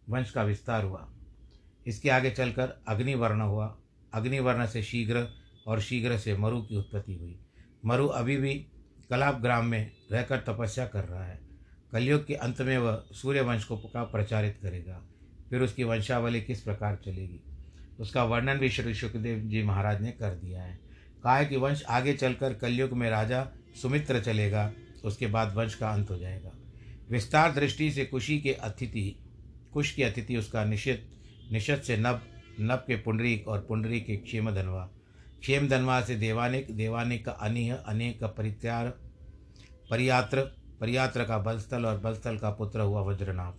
वंश 0.09 0.31
का 0.31 0.43
विस्तार 0.43 0.83
हुआ। 0.83 1.13
इसके 1.87 2.09
आगे 2.09 2.31
चलकर 2.31 2.83
अग्निवर्ण 2.87 3.41
हुआ। 3.41 3.77
अग्निवर्ण 4.13 4.65
से 4.65 4.83
शीघ्र 4.83 5.27
और 5.67 5.81
शीघ्र 5.81 6.17
से 6.17 6.37
मरु 6.37 6.61
की 6.61 6.77
उत्पत्ति 6.77 7.15
हुई। 7.15 7.39
मरु 7.85 8.07
अभी 8.07 8.37
भी 8.37 8.53
कलाप 9.09 9.41
ग्राम 9.41 9.65
में 9.65 9.91
रहकर 10.11 10.37
तपस्या 10.37 10.87
कर 10.87 11.05
रहा 11.05 11.25
है। 11.25 11.50
कलयुग 11.91 12.27
के 12.27 12.33
अंत 12.33 12.61
में 12.61 12.77
वह 12.77 13.03
सूर्यवंश 13.11 13.63
को 13.63 13.77
का 13.77 14.03
प्रचारित 14.03 14.59
करेगा। 14.61 15.01
फिर 15.49 15.61
उसकी 15.61 15.83
वंशावली 15.83 16.41
किस 16.41 16.61
प्रकार 16.61 16.95
चलेगी? 17.05 17.43
उसका 17.99 18.23
वर्णन 18.23 18.57
भी 18.57 18.69
श्री 18.69 18.93
सुखदेव 18.93 19.39
जी 19.39 19.63
महाराज 19.63 20.01
ने 20.01 20.11
कर 20.11 20.35
दिया 20.35 20.63
है। 20.63 20.79
कहा 21.23 21.37
है 21.37 21.45
कि 21.45 21.57
वंश 21.57 21.83
आगे 21.89 22.13
चलकर 22.13 22.53
कलयुग 22.53 22.91
में 22.91 23.09
राजा 23.09 23.47
सुमित्र 23.81 24.21
चलेगा, 24.21 24.71
उसके 25.05 25.27
बाद 25.27 25.55
वंश 25.55 25.75
का 25.75 25.89
अंत 25.89 26.09
हो 26.09 26.17
जाएगा। 26.17 26.51
विस्तार 27.09 27.53
दृष्टि 27.53 27.91
से 27.91 28.05
कुशी 28.05 28.39
के 28.39 28.53
अतिथि, 28.53 29.19
कुश 29.73 29.91
की 29.91 30.03
अतिथि 30.03 30.37
उसका 30.37 30.65
निषित 30.65 31.11
निषद 31.51 31.81
से 31.81 31.97
नभ 31.97 32.21
नभ 32.61 32.83
के 32.87 32.95
पुंडरीक 32.95 33.47
और 33.47 33.59
पुंडरी 33.59 34.01
के 34.01 34.17
क्षेम 34.17 34.51
धनवा 34.51 34.91
क्षेम 35.39 35.67
धनवा 35.67 36.01
से 36.01 36.15
देवानिक 36.15 36.67
देवानिक 36.71 37.25
का 37.25 37.31
अनिह, 37.31 37.75
अनेक 37.75 38.19
का 38.19 38.27
परित्यार, 38.27 38.87
परियात्र 39.89 40.60
परियात्र 40.81 41.23
का 41.23 41.37
बलस्थल 41.37 41.85
और 41.85 41.97
बलस्थल 41.97 42.37
का 42.37 42.49
पुत्र 42.49 42.79
हुआ 42.79 43.01
वज्रनाभ। 43.01 43.55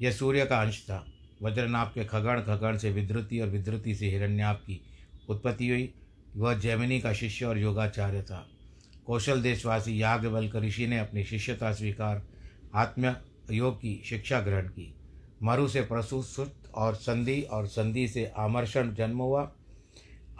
यह 0.00 0.12
सूर्य 0.12 0.46
का 0.46 0.60
अंश 0.60 0.82
था। 0.82 1.06
वज्रनाभ 1.42 1.88
के 1.94 2.04
खगण 2.04 2.40
खगण 2.40 2.76
से 2.76 2.92
विद्रुति 2.92 3.40
और 3.40 3.48
विद्रुति 3.48 3.94
से 3.94 4.10
हिरण्याभ 4.10 4.56
की 4.56 4.84
उत्पत्ति 5.28 5.68
हुई। 5.68 5.94
वह 6.36 6.54
जैमिनी 6.54 7.00
का 7.00 7.12
शिष्य 7.12 7.44
और 7.44 7.58
योगाचार्य 7.58 8.22
था। 8.22 8.48
कौशल 9.06 9.42
देशवासी 9.42 10.02
याज्ञवल्क 10.02 10.56
ऋषि 10.56 10.86
ने 10.86 10.98
अपनी 10.98 11.24
शिष्यता 11.24 11.72
स्वीकार 11.72 12.22
आत्म 12.74 13.16
योग 13.50 13.76
की 13.76 14.02
शिक्षा 14.04 14.40
ग्रहण 14.40 14.68
की। 14.68 14.94
मरु 15.42 15.68
से 15.68 15.80
प्रसूत 15.80 16.52
और 16.74 16.94
संधि 16.94 17.42
और 17.42 17.66
संधि 17.66 18.08
से 18.08 18.32
आमर्षण 18.36 18.94
जन्म 18.94 19.18
हुआ। 19.18 19.52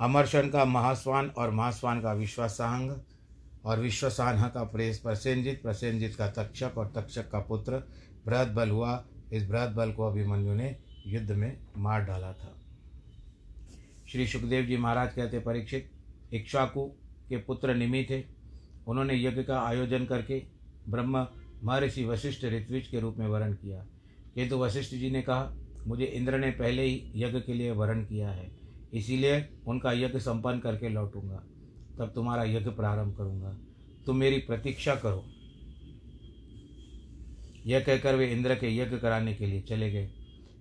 अमर्षण 0.01 0.49
का 0.49 0.65
महास्वान 0.65 1.29
और 1.29 1.51
महास्वान 1.51 2.01
का 2.01 2.13
विश्वासांग। 2.13 2.91
और 3.65 3.81
विश्वसान्ह 3.81 4.47
का 4.49 4.63
प्रेस 4.65 4.99
प्रसेंजित 4.99 5.63
प्रसेंजित 5.63 6.15
का 6.15 6.29
तक्षक 6.29 6.79
और 6.79 6.93
तक्षक 6.97 7.31
का 7.31 7.39
पुत्र 7.39 7.83
बृहद 8.27 8.49
बल 8.49 8.71
हुआ। 8.71 9.05
इस 9.33 9.49
बृहद 9.49 9.71
बल 9.71 9.93
को 9.93 10.07
अभिमन्यु 10.07 10.55
ने 10.55 10.77
युद्ध 11.07 11.31
में 11.31 11.57
मार 11.77 12.05
डाला 12.05 12.33
था। 12.33 12.53
श्री 14.09 14.27
सुखदेव 14.27 14.65
जी 14.65 14.77
महाराज 14.77 15.13
कहते, 15.15 15.39
परीक्षित, 15.39 15.91
इक्ष्वाकु 16.33 16.85
के 17.29 17.37
पुत्र 17.37 17.75
निमि 17.75 18.07
थे 18.11 18.23
उन्होंने 18.87 19.15
यज्ञ 19.23 19.43
का 19.43 19.61
आयोजन 19.61 20.05
करके 20.05 20.43
ब्रह्म 20.89 21.27
महर्षि 21.65 22.05
वशिष्ठ 22.05 22.45
ऋत्विज 22.45 22.89
के 22.89 23.01
रूप 23.01 23.17
में 23.19 23.27
वर्ण 23.27 23.53
किया। 23.53 23.85
किंतु 24.35 24.59
वशिष्ठ 24.59 24.95
जी 24.95 25.11
ने 25.11 25.23
कहा, 25.23 25.53
मुझे 25.87 26.05
इंद्र 26.05 26.39
ने 26.39 26.51
पहले 26.51 26.83
ही 26.83 27.13
यज्ञ 27.17 27.41
के 27.41 27.55
लिए 27.55 27.71
वर्ण 27.71 28.05
किया 28.05 28.31
है, 28.31 28.51
इसीलिए 28.93 29.49
उनका 29.67 29.93
यज्ञ 29.93 30.19
संपन्न 30.19 30.59
करके 30.59 30.89
लौटूँगा। 30.89 31.43
तब 31.99 32.13
तुम्हारा 32.15 32.45
यज्ञ 32.45 32.71
प्रारंभ 32.71 33.17
करूँगा। 33.17 33.59
तुम 34.07 34.17
मेरी 34.17 34.39
प्रतीक्षा 34.39 34.95
करो। 34.95 35.25
यह 37.67 37.81
कहकर 37.81 38.17
वे 38.17 38.27
इंद्र 38.27 38.55
के 38.55 38.77
यज्ञ 38.77 38.99
कराने 38.99 39.35
के 39.35 39.47
लिए 39.47 39.61
चले 39.61 39.91
गए। 39.91 40.11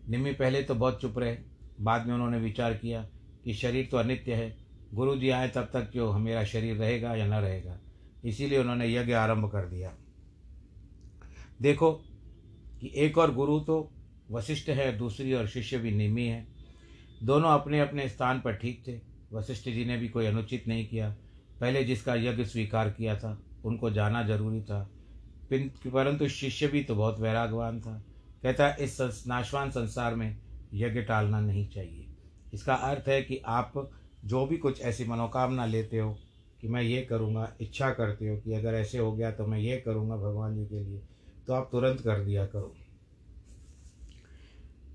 निम्मी 0.10 0.34
पहले 0.34 0.64
तो 0.64 0.76
बहुत 0.76 1.02
चुप 1.02 1.20
रहे। 1.20 1.38
बाद 1.82 2.08
में 2.08 2.14
उन्होंने 2.14 2.38
विचार 2.38 2.74
किया 2.74 3.10
कि 3.44 3.54
शरीर 3.54 3.88
तो 3.92 3.98
अनित्य 3.98 4.34
है। 4.34 4.58
गुरु 4.94 5.16
जी 5.16 5.30
आए 5.30 5.48
तब 5.48 5.62
तक 5.62 5.92
जो 5.92 6.14
मेरा 6.14 6.44
शरीर 6.44 6.78
रहेगा 6.78 7.16
या 7.16 7.26
न 7.26 7.34
रहेगा? 7.34 7.80
इसीलिए 8.26 8.60
उन्होंने 8.60 8.96
यज्ञ 8.96 9.14
आरंभ 9.14 9.52
कर 9.52 9.66
दिया। 9.66 9.96
देखो 11.62 11.92
कि 12.82 12.94
एक 12.96 13.18
और 13.18 13.34
गुरु 13.34 13.60
तो 13.60 13.92
वशिष्ठ 14.32 14.70
है, 14.70 14.98
दूसरी 14.98 15.34
और 15.34 15.48
शिष्य 15.48 15.78
भी 15.78 15.92
निमी 15.92 16.26
है। 16.26 16.48
दोनों 17.24 17.50
अपने 17.50 17.80
अपने 17.80 18.10
स्थान 18.10 18.42
पर 18.42 18.54
ठीक 18.54 18.84
थे। 18.88 19.00
वशिष्ठ 19.34 19.70
जी 19.70 19.86
ने 19.86 19.98
भी 19.98 20.10
कोई 20.10 20.26
अनुचित 20.26 20.68
नहीं 20.68 20.88
किया। 20.88 21.16
पहले 21.64 21.84
जिसका 21.84 22.16
यज्ञ 22.16 22.44
स्वीकार 22.46 22.90
किया 22.90 23.16
था, 23.16 23.42
उनको 23.66 23.90
जाना 23.90 24.24
ज़रूरी 24.24 24.62
था। 24.62 24.90
परंतु 25.88 26.28
शिष्य 26.28 26.68
भी 26.68 26.84
तो 26.84 26.96
बहुत 26.96 27.20
वैरागवान 27.20 27.80
था। 27.82 27.94
कहता 28.44 28.68
है 28.68 28.84
इस 28.84 29.24
नाशवान 29.28 29.70
संसार 29.72 30.16
में 30.16 30.38
यज्ञ 30.74 31.02
टालना 31.02 31.40
नहीं 31.40 31.68
चाहिए। 31.68 32.08
इसका 32.54 32.74
अर्थ 32.74 33.08
है 33.08 33.22
कि 33.22 33.38
आप 33.38 33.90
जो 34.26 34.46
भी 34.46 34.58
कुछ 34.58 34.82
ऐसी 34.82 35.06
मनोकामना 35.06 35.66
लेते 35.66 36.00
हो 36.00 36.12
कि 36.62 36.68
मैं 36.68 36.82
ये 36.82 37.02
करूँगा, 37.02 37.52
इच्छा 37.62 37.90
करते 37.92 38.28
हो 38.28 38.38
कि 38.38 38.54
अगर 38.54 38.74
ऐसे 38.74 38.98
हो 38.98 39.12
गया 39.12 39.32
तो 39.32 39.48
मैं 39.48 39.60
ये 39.60 39.78
करूँगा 39.78 40.16
भगवान 40.18 40.56
जी 40.56 40.66
के 40.66 40.84
लिए 40.84 41.02
तो 41.48 41.54
आप 41.54 41.70
तुरंत 41.72 42.02
कर 42.02 42.24
दिया 42.24 42.46
करो। 42.46 42.76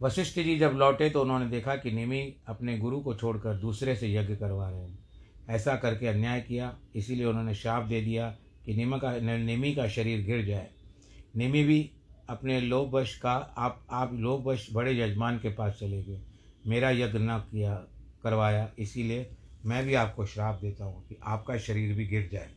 वशिष्ठ 0.02 0.40
जी 0.40 0.58
जब 0.58 0.72
लौटे 0.72 1.10
तो 1.10 1.22
उन्होंने 1.22 1.48
देखा 1.48 1.76
कि 1.76 1.90
निमि 1.90 2.22
अपने 2.48 2.78
गुरु 2.78 3.00
को 3.00 3.14
छोड़कर 3.14 3.56
दूसरे 3.56 3.96
से 3.96 4.14
यज्ञ 4.14 4.36
करवा 4.36 4.70
रहे 4.70 4.80
हैं। 4.80 5.07
ऐसा 5.50 5.76
करके 5.76 6.06
अन्याय 6.06 6.40
किया, 6.40 6.76
इसीलिए 6.96 7.24
उन्होंने 7.24 7.54
शाप 7.54 7.84
दे 7.84 8.00
दिया 8.00 8.28
कि 8.64 8.74
निम 8.74 8.96
का 8.98 9.16
निमी 9.38 9.74
का 9.74 9.88
शरीर 9.88 10.24
गिर 10.26 10.44
जाए। 10.44 10.68
निमी 11.36 11.64
भी 11.64 11.90
अपने 12.28 12.60
लोभवश 12.60 13.16
का, 13.18 13.32
आप 13.32 13.86
आप 13.90 14.12
लोभवश 14.14 14.68
बड़े 14.72 14.98
यजमान 15.00 15.38
के 15.38 15.48
पास 15.48 15.76
चले 15.80 16.02
गए। 16.02 16.20
मेरा 16.66 16.90
यज्ञ 16.90 17.18
न 17.18 17.38
किया, 17.52 17.74
करवाया, 18.22 18.70
इसीलिए 18.78 19.30
मैं 19.66 19.84
भी 19.86 19.94
आपको 19.94 20.26
श्राप 20.26 20.58
देता 20.62 20.84
हूँ 20.84 21.06
कि 21.08 21.16
आपका 21.22 21.58
शरीर 21.58 21.94
भी 21.94 22.06
गिर 22.06 22.28
जाए। 22.32 22.50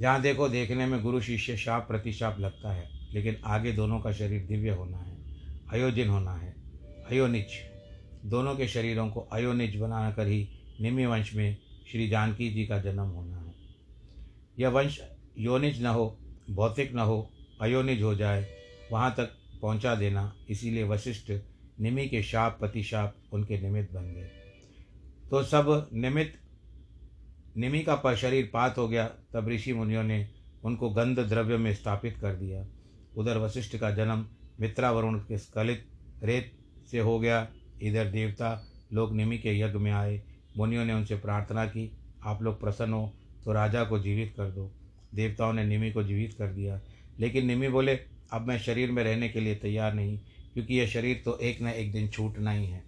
जहाँ 0.00 0.20
देखो, 0.22 0.48
देखने 0.48 0.86
में 0.86 1.02
गुरु 1.02 1.20
शिष्य 1.20 1.56
शाप 1.56 1.88
प्रतिशाप 1.88 2.40
लगता 2.40 2.72
है, 2.72 2.88
लेकिन 3.14 3.36
आगे 3.44 3.72
दोनों 3.72 4.00
का 4.00 4.12
शरीर 4.12 4.46
दिव्य 4.46 4.70
होना 4.70 4.98
है, 4.98 5.16
अयोजिन 5.70 6.08
होना 6.08 6.34
है 6.34 6.54
अयोनिज 7.10 7.46
दोनों 8.24 8.54
के 8.56 8.66
शरीरों 8.68 9.08
को 9.10 9.20
अयोनिज 9.20 9.76
बना 9.76 10.10
कर 10.10 10.26
ही 10.26 10.48
निम्य 10.80 11.06
वंश 11.06 11.34
में 11.34 11.56
श्री 11.90 12.08
जानकी 12.08 12.50
जी 12.50 12.66
का 12.66 12.78
जन्म 12.78 13.02
होना 13.02 13.36
है। 13.36 13.54
यह 14.58 14.68
वंश 14.68 15.00
योनिज 15.38 15.82
न 15.82 15.86
हो, 15.86 16.18
भौतिक 16.50 16.94
न 16.94 16.98
हो, 16.98 17.30
अयोनिज 17.60 18.02
हो 18.02 18.14
जाए, 18.14 18.46
वहाँ 18.92 19.14
तक 19.16 19.30
पहुँचा 19.62 19.94
देना, 19.94 20.36
इसीलिए 20.50 20.84
वशिष्ठ 20.84 21.32
निमि 21.80 22.08
के 22.08 22.22
शाप 22.22 22.56
प्रतिशाप 22.60 23.16
उनके 23.32 23.60
निमित्त 23.60 23.92
बन 23.92 24.02
गए। 24.02 24.30
तो 25.30 25.42
सब 25.42 25.90
निमित्त, 25.92 26.38
निमि 27.56 27.80
का 27.80 28.14
शरीर 28.14 28.50
पात 28.52 28.78
हो 28.78 28.88
गया, 28.88 29.08
तब 29.32 29.48
ऋषि 29.48 29.72
मुनियों 29.72 30.02
ने 30.02 30.28
उनको 30.64 30.90
गंध 30.90 31.18
द्रव्य 31.18 31.56
में 31.56 31.74
स्थापित 31.74 32.16
कर 32.16 32.34
दिया। 32.34 32.66
उधर 33.16 33.38
वशिष्ठ 33.38 33.76
का 33.76 33.90
जन्म 33.90 34.26
मित्रा 34.60 34.90
वरुण 34.90 35.18
के 35.18 35.38
स्खलित 35.38 35.86
रेत 36.22 36.52
से 36.90 36.98
हो 36.98 37.20
गया। 37.20 37.48
इधर 37.82 38.10
देवता 38.10 38.66
लोग 38.92 39.14
निमि 39.14 39.38
के 39.38 39.60
यज्ञ 39.60 39.78
में 39.78 39.92
आए 39.92 40.22
मुनियों 40.56 40.84
ने 40.84 40.92
उनसे 40.92 41.16
प्रार्थना 41.16 41.66
की, 41.66 41.92
आप 42.24 42.42
लोग 42.42 42.60
प्रसन्न 42.60 42.92
हो 42.92 43.14
तो 43.44 43.52
राजा 43.52 43.84
को 43.84 43.98
जीवित 43.98 44.34
कर 44.36 44.50
दो। 44.50 44.72
देवताओं 45.14 45.52
ने 45.52 45.64
निमि 45.64 45.90
को 45.92 46.02
जीवित 46.02 46.34
कर 46.34 46.46
दिया। 46.46 46.80
लेकिन 47.18 47.46
निमि 47.46 47.68
बोले, 47.68 48.00
अब 48.32 48.46
मैं 48.48 48.58
शरीर 48.58 48.92
में 48.92 49.04
रहने 49.04 49.28
के 49.28 49.40
लिए 49.40 49.54
तैयार 49.54 49.94
नहीं, 49.94 50.18
क्योंकि 50.54 50.74
यह 50.74 50.86
शरीर 50.86 51.22
तो 51.24 51.38
एक 51.38 51.62
न 51.62 51.66
एक 51.66 51.92
दिन 51.92 52.08
छूटना 52.08 52.50
ही 52.50 52.66
है। 52.66 52.84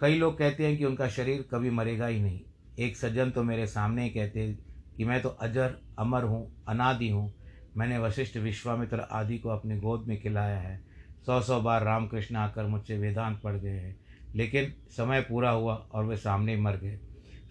कई 0.00 0.14
लोग 0.14 0.38
कहते 0.38 0.66
हैं 0.66 0.76
कि 0.76 0.84
उनका 0.84 1.08
शरीर 1.08 1.44
कभी 1.50 1.70
मरेगा 1.70 2.06
ही 2.06 2.20
नहीं। 2.20 2.40
एक 2.78 2.96
सज्जन 2.96 3.30
तो 3.30 3.42
मेरे 3.42 3.66
सामने 3.66 4.04
ही 4.04 4.10
कहते 4.10 4.40
हैं 4.40 4.58
कि 4.96 5.04
मैं 5.04 5.22
तो 5.22 5.28
अजर, 5.28 5.78
अमर 5.98 6.24
हूँ, 6.24 6.64
अनादि 6.68 7.08
हूँ। 7.08 7.34
मैंने 7.76 7.98
वशिष्ठ 7.98 8.36
विश्वामित्र 8.36 9.00
आदि 9.00 9.38
को 9.38 9.48
अपनी 9.48 9.76
गोद 9.76 10.06
में 10.08 10.20
खिलाया 10.20 10.58
है। 10.58 10.84
सौ 11.26 11.40
सौ 11.40 11.60
बार 11.60 11.84
रामकृष्ण 11.84 12.36
आकर 12.36 12.66
मुझसे 12.66 12.98
वेदांत 12.98 13.40
पढ़ 13.40 13.56
गए 13.56 13.70
हैं। 13.70 14.03
लेकिन 14.34 14.74
समय 14.90 15.20
पूरा 15.20 15.50
हुआ 15.50 15.74
और 15.74 16.04
वे 16.04 16.16
सामने 16.16 16.56
मर 16.56 16.76
गए। 16.76 17.00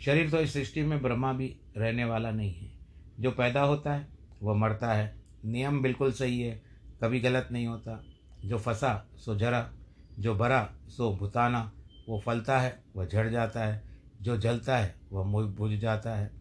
शरीर 0.06 0.30
तो 0.30 0.42
इस 0.42 0.54
सृष्टि 0.54 0.82
में 0.82 1.02
ब्रह्मा 1.02 1.34
भी 1.34 1.58
रहने 1.78 2.06
वाला 2.06 2.32
नहीं 2.32 2.54
है। 2.54 2.72
जो 3.20 3.32
पैदा 3.32 3.62
होता 3.62 3.94
है, 3.94 4.08
वह 4.44 4.56
मरता 4.56 4.94
है। 4.94 5.24
नियम 5.46 5.82
बिल्कुल 5.82 6.12
सही 6.12 6.42
है, 6.42 6.64
कभी 7.04 7.20
गलत 7.20 7.50
नहीं 7.52 7.68
होता। 7.68 8.06
जो 8.46 8.58
फंसा, 8.58 9.10
सो 9.16 9.36
जरा 9.36 9.74
जो 10.20 10.36
भरा, 10.36 10.76
सो 10.88 11.16
भुताना। 11.16 11.72
वो 12.10 12.24
फलता 12.26 12.60
है, 12.60 12.84
वह 12.96 13.06
झड़ 13.06 13.30
जाता 13.30 13.66
है। 13.66 13.84
जो 14.22 14.38
जलता 14.38 14.78
है, 14.78 14.96
वह 15.12 15.46
बुझ 15.46 15.72
जाता 15.72 16.16
है। 16.16 16.32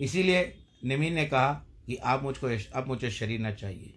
इसीलिए 0.00 0.58
निमी 0.84 1.10
ने 1.10 1.24
कहा 1.24 1.64
कि 1.86 1.96
आप 1.96 2.22
मुझको 2.22 2.48
अब 2.74 2.86
मुझे 2.86 3.10
शरीर 3.10 3.40
न 3.40 3.52
चाहिए। 3.52 3.94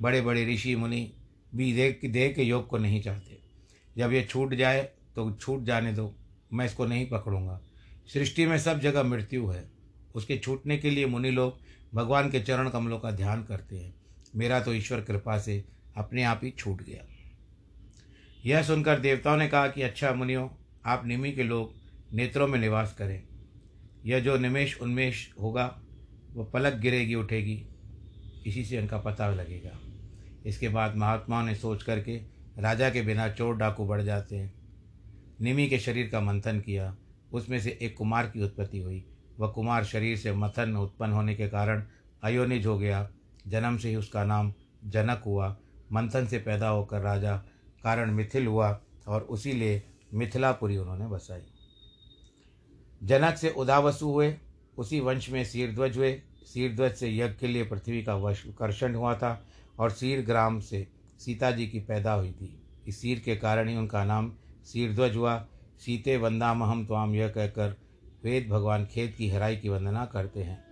बड़े 0.00 0.20
बड़े 0.20 0.54
ऋषि 0.54 0.76
मुनि 0.76 1.12
भी 1.54 1.72
देह 2.08 2.32
के 2.32 2.42
योग 2.42 2.66
को 2.66 2.78
नहीं 2.78 3.02
चाहते। 3.02 3.40
जब 3.98 4.12
ये 4.12 4.22
छूट 4.22 4.54
जाए 4.54 4.92
तो 5.16 5.32
छूट 5.32 5.64
जाने 5.64 5.92
दो, 5.92 6.16
मैं 6.52 6.66
इसको 6.66 6.86
नहीं 6.86 7.06
पकड़ूँगा। 7.06 7.60
सृष्टि 8.12 8.46
में 8.46 8.58
सब 8.58 8.80
जगह 8.80 9.02
मृत्यु 9.02 9.46
है। 9.46 9.70
उसके 10.14 10.38
छूटने 10.38 10.78
के 10.78 10.90
लिए 10.90 11.06
मुनि 11.06 11.30
लोग 11.30 11.58
भगवान 11.94 12.30
के 12.30 12.40
चरण 12.40 12.68
कमलों 12.68 12.98
का 12.98 13.10
ध्यान 13.10 13.44
करते 13.44 13.78
हैं। 13.78 13.94
मेरा 14.36 14.60
तो 14.60 14.74
ईश्वर 14.74 15.00
कृपा 15.00 15.38
से 15.38 15.64
अपने 15.96 16.22
आप 16.22 16.40
ही 16.44 16.50
छूट 16.50 16.82
गया। 16.82 17.06
यह 18.46 18.62
सुनकर 18.62 18.98
देवताओं 18.98 19.36
ने 19.36 19.48
कहा 19.48 19.68
कि 19.68 19.82
अच्छा 19.82 20.12
मुनियों, 20.12 20.48
आप 20.86 21.06
निमि 21.06 21.32
के 21.32 21.42
लोग 21.42 21.74
नेत्रों 22.12 22.48
में 22.48 22.58
निवास 22.58 22.94
करें। 22.98 23.22
यह 24.04 24.20
जो 24.20 24.38
निमेश 24.38 24.80
उन्मेष 24.80 25.28
होगा 25.40 25.82
वह 26.32 26.44
पलक 26.44 26.72
गिरेगी, 26.72 27.14
उठेगी। 27.14 27.66
इसी 28.46 28.64
से 28.64 28.78
उनका 28.78 28.98
पता 28.98 29.30
लगेगा। 29.30 29.78
इसके 30.46 30.68
बाद 30.68 30.96
महात्माओं 30.96 31.42
ने 31.42 31.54
सोच 31.54 31.82
करके 31.82 32.16
राजा 32.58 32.90
के 32.90 33.02
बिना 33.02 33.28
चोर 33.28 33.56
डाकू 33.56 33.86
बढ़ 33.86 34.02
जाते 34.02 34.36
हैं। 34.36 34.61
निमि 35.42 35.68
के 35.68 35.78
शरीर 35.78 36.08
का 36.08 36.20
मंथन 36.20 36.60
किया। 36.60 36.96
उसमें 37.32 37.60
से 37.60 37.78
एक 37.82 37.96
कुमार 37.96 38.26
की 38.26 38.42
उत्पत्ति 38.42 38.78
हुई। 38.78 39.04
वह 39.38 39.48
कुमार 39.48 39.84
शरीर 39.84 40.16
से 40.16 40.32
मथन 40.32 40.76
उत्पन्न 40.76 41.12
होने 41.12 41.34
के 41.34 41.48
कारण 41.48 41.84
अयोनिज 42.22 42.66
हो 42.66 42.78
गया। 42.78 43.10
जन्म 43.48 43.78
से 43.78 43.88
ही 43.88 43.96
उसका 43.96 44.24
नाम 44.24 44.52
जनक 44.84 45.22
हुआ। 45.26 45.56
मंथन 45.92 46.26
से 46.26 46.38
पैदा 46.38 46.68
होकर 46.68 47.00
राजा 47.00 47.36
कारण 47.82 48.10
मिथिल 48.10 48.46
हुआ 48.46 48.80
और 49.08 49.22
उसी 49.22 49.52
लिए 49.52 49.82
मिथिलापुरी 50.14 50.76
उन्होंने 50.76 51.06
बसाई। 51.06 51.42
जनक 53.02 53.36
से 53.36 53.50
उदावसु 53.50 54.06
हुए। 54.06 54.36
उसी 54.78 55.00
वंश 55.00 55.30
में 55.30 55.44
शीरध्वज 55.44 55.96
हुए। 55.96 56.22
शीरध्वज 56.46 56.94
से 56.94 57.16
यज्ञ 57.16 57.34
के 57.40 57.46
लिए 57.46 57.64
पृथ्वी 57.64 58.02
का 58.02 58.14
वश 58.16 58.44
कर्षण 58.58 58.94
हुआ 58.94 59.14
था 59.14 59.46
और 59.78 59.90
शीर 59.90 60.22
ग्राम 60.22 60.60
से 60.60 60.88
सीता 61.18 61.50
जी 61.50 61.66
की 61.66 61.80
पैदा 61.80 62.12
हुई 62.12 62.32
थी। 62.32 62.62
इस 62.86 63.00
सीर 63.00 63.18
के 63.20 63.36
कारण 63.36 63.68
ही 63.68 63.76
उनका 63.76 64.04
नाम 64.04 64.32
शीरध्वज 64.66 65.16
हुआ, 65.16 65.36
सीते 65.78 66.16
वंदामहम 66.16 66.86
त्वाम 66.86 67.14
यह 67.14 67.28
कहकर 67.28 67.76
वेद 68.24 68.48
भगवान 68.48 68.86
खेत 68.86 69.14
की 69.16 69.28
हराई 69.28 69.56
की 69.56 69.68
वंदना 69.68 70.04
करते 70.04 70.42
हैं। 70.42 70.64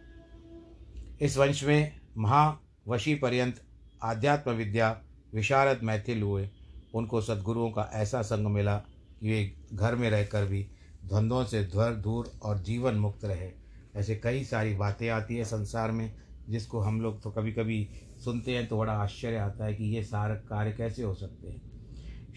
इस 1.20 1.37
वंश 1.38 1.64
में 1.64 2.00
महावशी 2.18 3.14
पर्यंत 3.14 3.61
आध्यात्म 4.03 4.53
विद्या 4.53 5.00
विशारद 5.35 5.81
मैथिल 5.83 6.22
हुए। 6.22 6.48
उनको 6.94 7.20
सदगुरुओं 7.20 7.70
का 7.70 7.90
ऐसा 7.92 8.22
संग 8.22 8.46
मिला 8.46 8.76
कि 9.20 9.31
वे 9.31 9.55
घर 9.72 9.94
में 9.94 10.11
रहकर 10.11 10.44
भी 10.44 10.62
द्वंद्वों 11.05 11.44
से 11.44 11.64
ध्वर 11.64 11.90
दूर 11.92 12.33
और 12.42 12.59
जीवन 12.59 12.94
मुक्त 12.94 13.24
रहे। 13.24 13.50
ऐसे 13.96 14.16
कई 14.16 14.44
सारी 14.44 14.74
बातें 14.74 15.09
आती 15.09 15.37
है 15.37 15.44
संसार 15.44 15.90
में, 15.90 16.12
जिसको 16.48 16.81
हम 16.81 17.00
लोग 17.00 17.22
तो 17.22 17.31
कभी 17.31 17.53
कभी 17.53 17.88
सुनते 18.24 18.57
हैं 18.57 18.66
तो 18.68 18.79
बड़ा 18.79 18.92
आश्चर्य 18.92 19.37
आता 19.37 19.64
है 19.64 19.74
कि 19.74 19.85
ये 19.85 20.03
सारे 20.05 20.35
कार्य 20.35 20.72
कैसे 20.72 21.03
हो 21.03 21.14
सकते 21.14 21.48
हैं। 21.48 21.69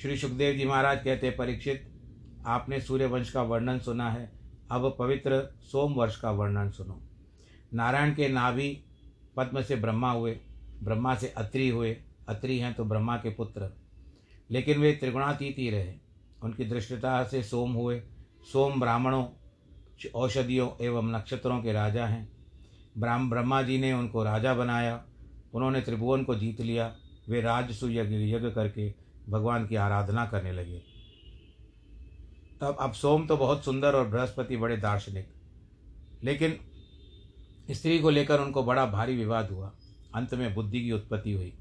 श्री 0.03 0.17
सुखदेव 0.17 0.55
जी 0.55 0.65
महाराज 0.65 1.03
कहते 1.03 1.29
परीक्षित, 1.29 1.91
आपने 2.45 2.81
सूर्य 2.81 3.05
वंश 3.05 3.31
का 3.31 3.41
वर्णन 3.41 3.79
सुना 3.79 4.11
है, 4.11 4.31
अब 4.71 4.95
पवित्र 4.99 5.55
सोम 5.61 5.93
वर्ष 5.93 6.19
का 6.19 6.31
वर्णन 6.31 6.69
सुनो। 6.69 7.01
नारायण 7.73 8.15
के 8.15 8.27
नाभि 8.27 8.83
पद्म 9.37 9.61
से 9.61 9.75
ब्रह्मा 9.75 10.11
हुए, 10.11 10.39
ब्रह्मा 10.83 11.15
से 11.15 11.27
अत्रि 11.27 11.69
हुए, 11.69 11.97
अत्रि 12.27 12.59
हैं 12.59 12.73
तो 12.73 12.85
ब्रह्मा 12.85 13.17
के 13.17 13.29
पुत्र। 13.29 13.77
लेकिन 14.51 14.77
वे 14.77 14.91
त्रिगुणातीत 14.91 15.59
ही 15.59 15.69
रहे। 15.69 15.93
उनकी 16.43 16.65
दृष्टता 16.65 17.23
से 17.23 17.43
सोम 17.43 17.73
हुए, 17.73 18.03
सोम 18.51 18.79
ब्राह्मणों, 18.79 19.25
औषधियों 20.15 20.83
एवं 20.85 21.11
नक्षत्रों 21.11 21.63
के 21.63 21.73
राजा 21.73 22.05
हैं। 22.05 22.31
ब्राह्म, 22.97 23.29
ब्रह्मा 23.29 23.61
जी 23.61 23.77
ने 23.77 23.93
उनको 23.93 24.23
राजा 24.23 24.53
बनाया, 24.53 25.05
उन्होंने 25.53 25.81
त्रिभुवन 25.81 26.23
को 26.23 26.35
जीत 26.35 26.61
लिया, 26.61 26.95
वे 27.29 27.41
राजसु 27.41 27.89
यज्ञ 27.89 28.15
यज्ञ 28.15 28.51
करके 28.51 29.02
भगवान 29.29 29.67
की 29.67 29.75
आराधना 29.75 30.25
करने 30.25 30.51
लगे। 30.51 30.81
तब 32.61 32.77
अब 32.79 32.93
सोम 32.93 33.25
तो 33.27 33.37
बहुत 33.37 33.63
सुंदर 33.65 33.95
और 33.95 34.07
बृहस्पति 34.07 34.57
बड़े 34.57 34.77
दार्शनिक, 34.77 35.27
लेकिन 36.23 36.57
स्त्री 37.69 37.99
को 37.99 38.09
लेकर 38.09 38.39
उनको 38.39 38.63
बड़ा 38.63 38.85
भारी 38.85 39.15
विवाद 39.17 39.51
हुआ। 39.51 39.71
अंत 40.15 40.33
में 40.33 40.53
बुद्धि 40.55 40.81
की 40.81 40.91
उत्पत्ति 40.91 41.33
हुई। 41.33 41.53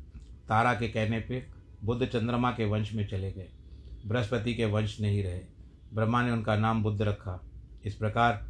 तारा 0.49 0.75
के 0.75 0.89
कहने 0.89 1.21
पे 1.21 1.47
बुद्ध 1.85 2.07
चंद्रमा 2.07 2.51
के 2.51 2.65
वंश 2.65 2.93
में 2.93 3.07
चले 3.09 3.33
गए। 3.33 3.49
बृहस्पति 4.07 4.55
के 4.55 4.65
वंश 4.65 5.01
नहीं 5.01 5.23
रहे। 5.25 5.41
ब्रह्मा 5.95 6.23
ने 6.23 6.31
उनका 6.31 6.57
नाम 6.57 6.83
बुद्ध 6.83 7.03
रखा। 7.03 7.41
इस 7.85 7.95
प्रकार 7.95 8.45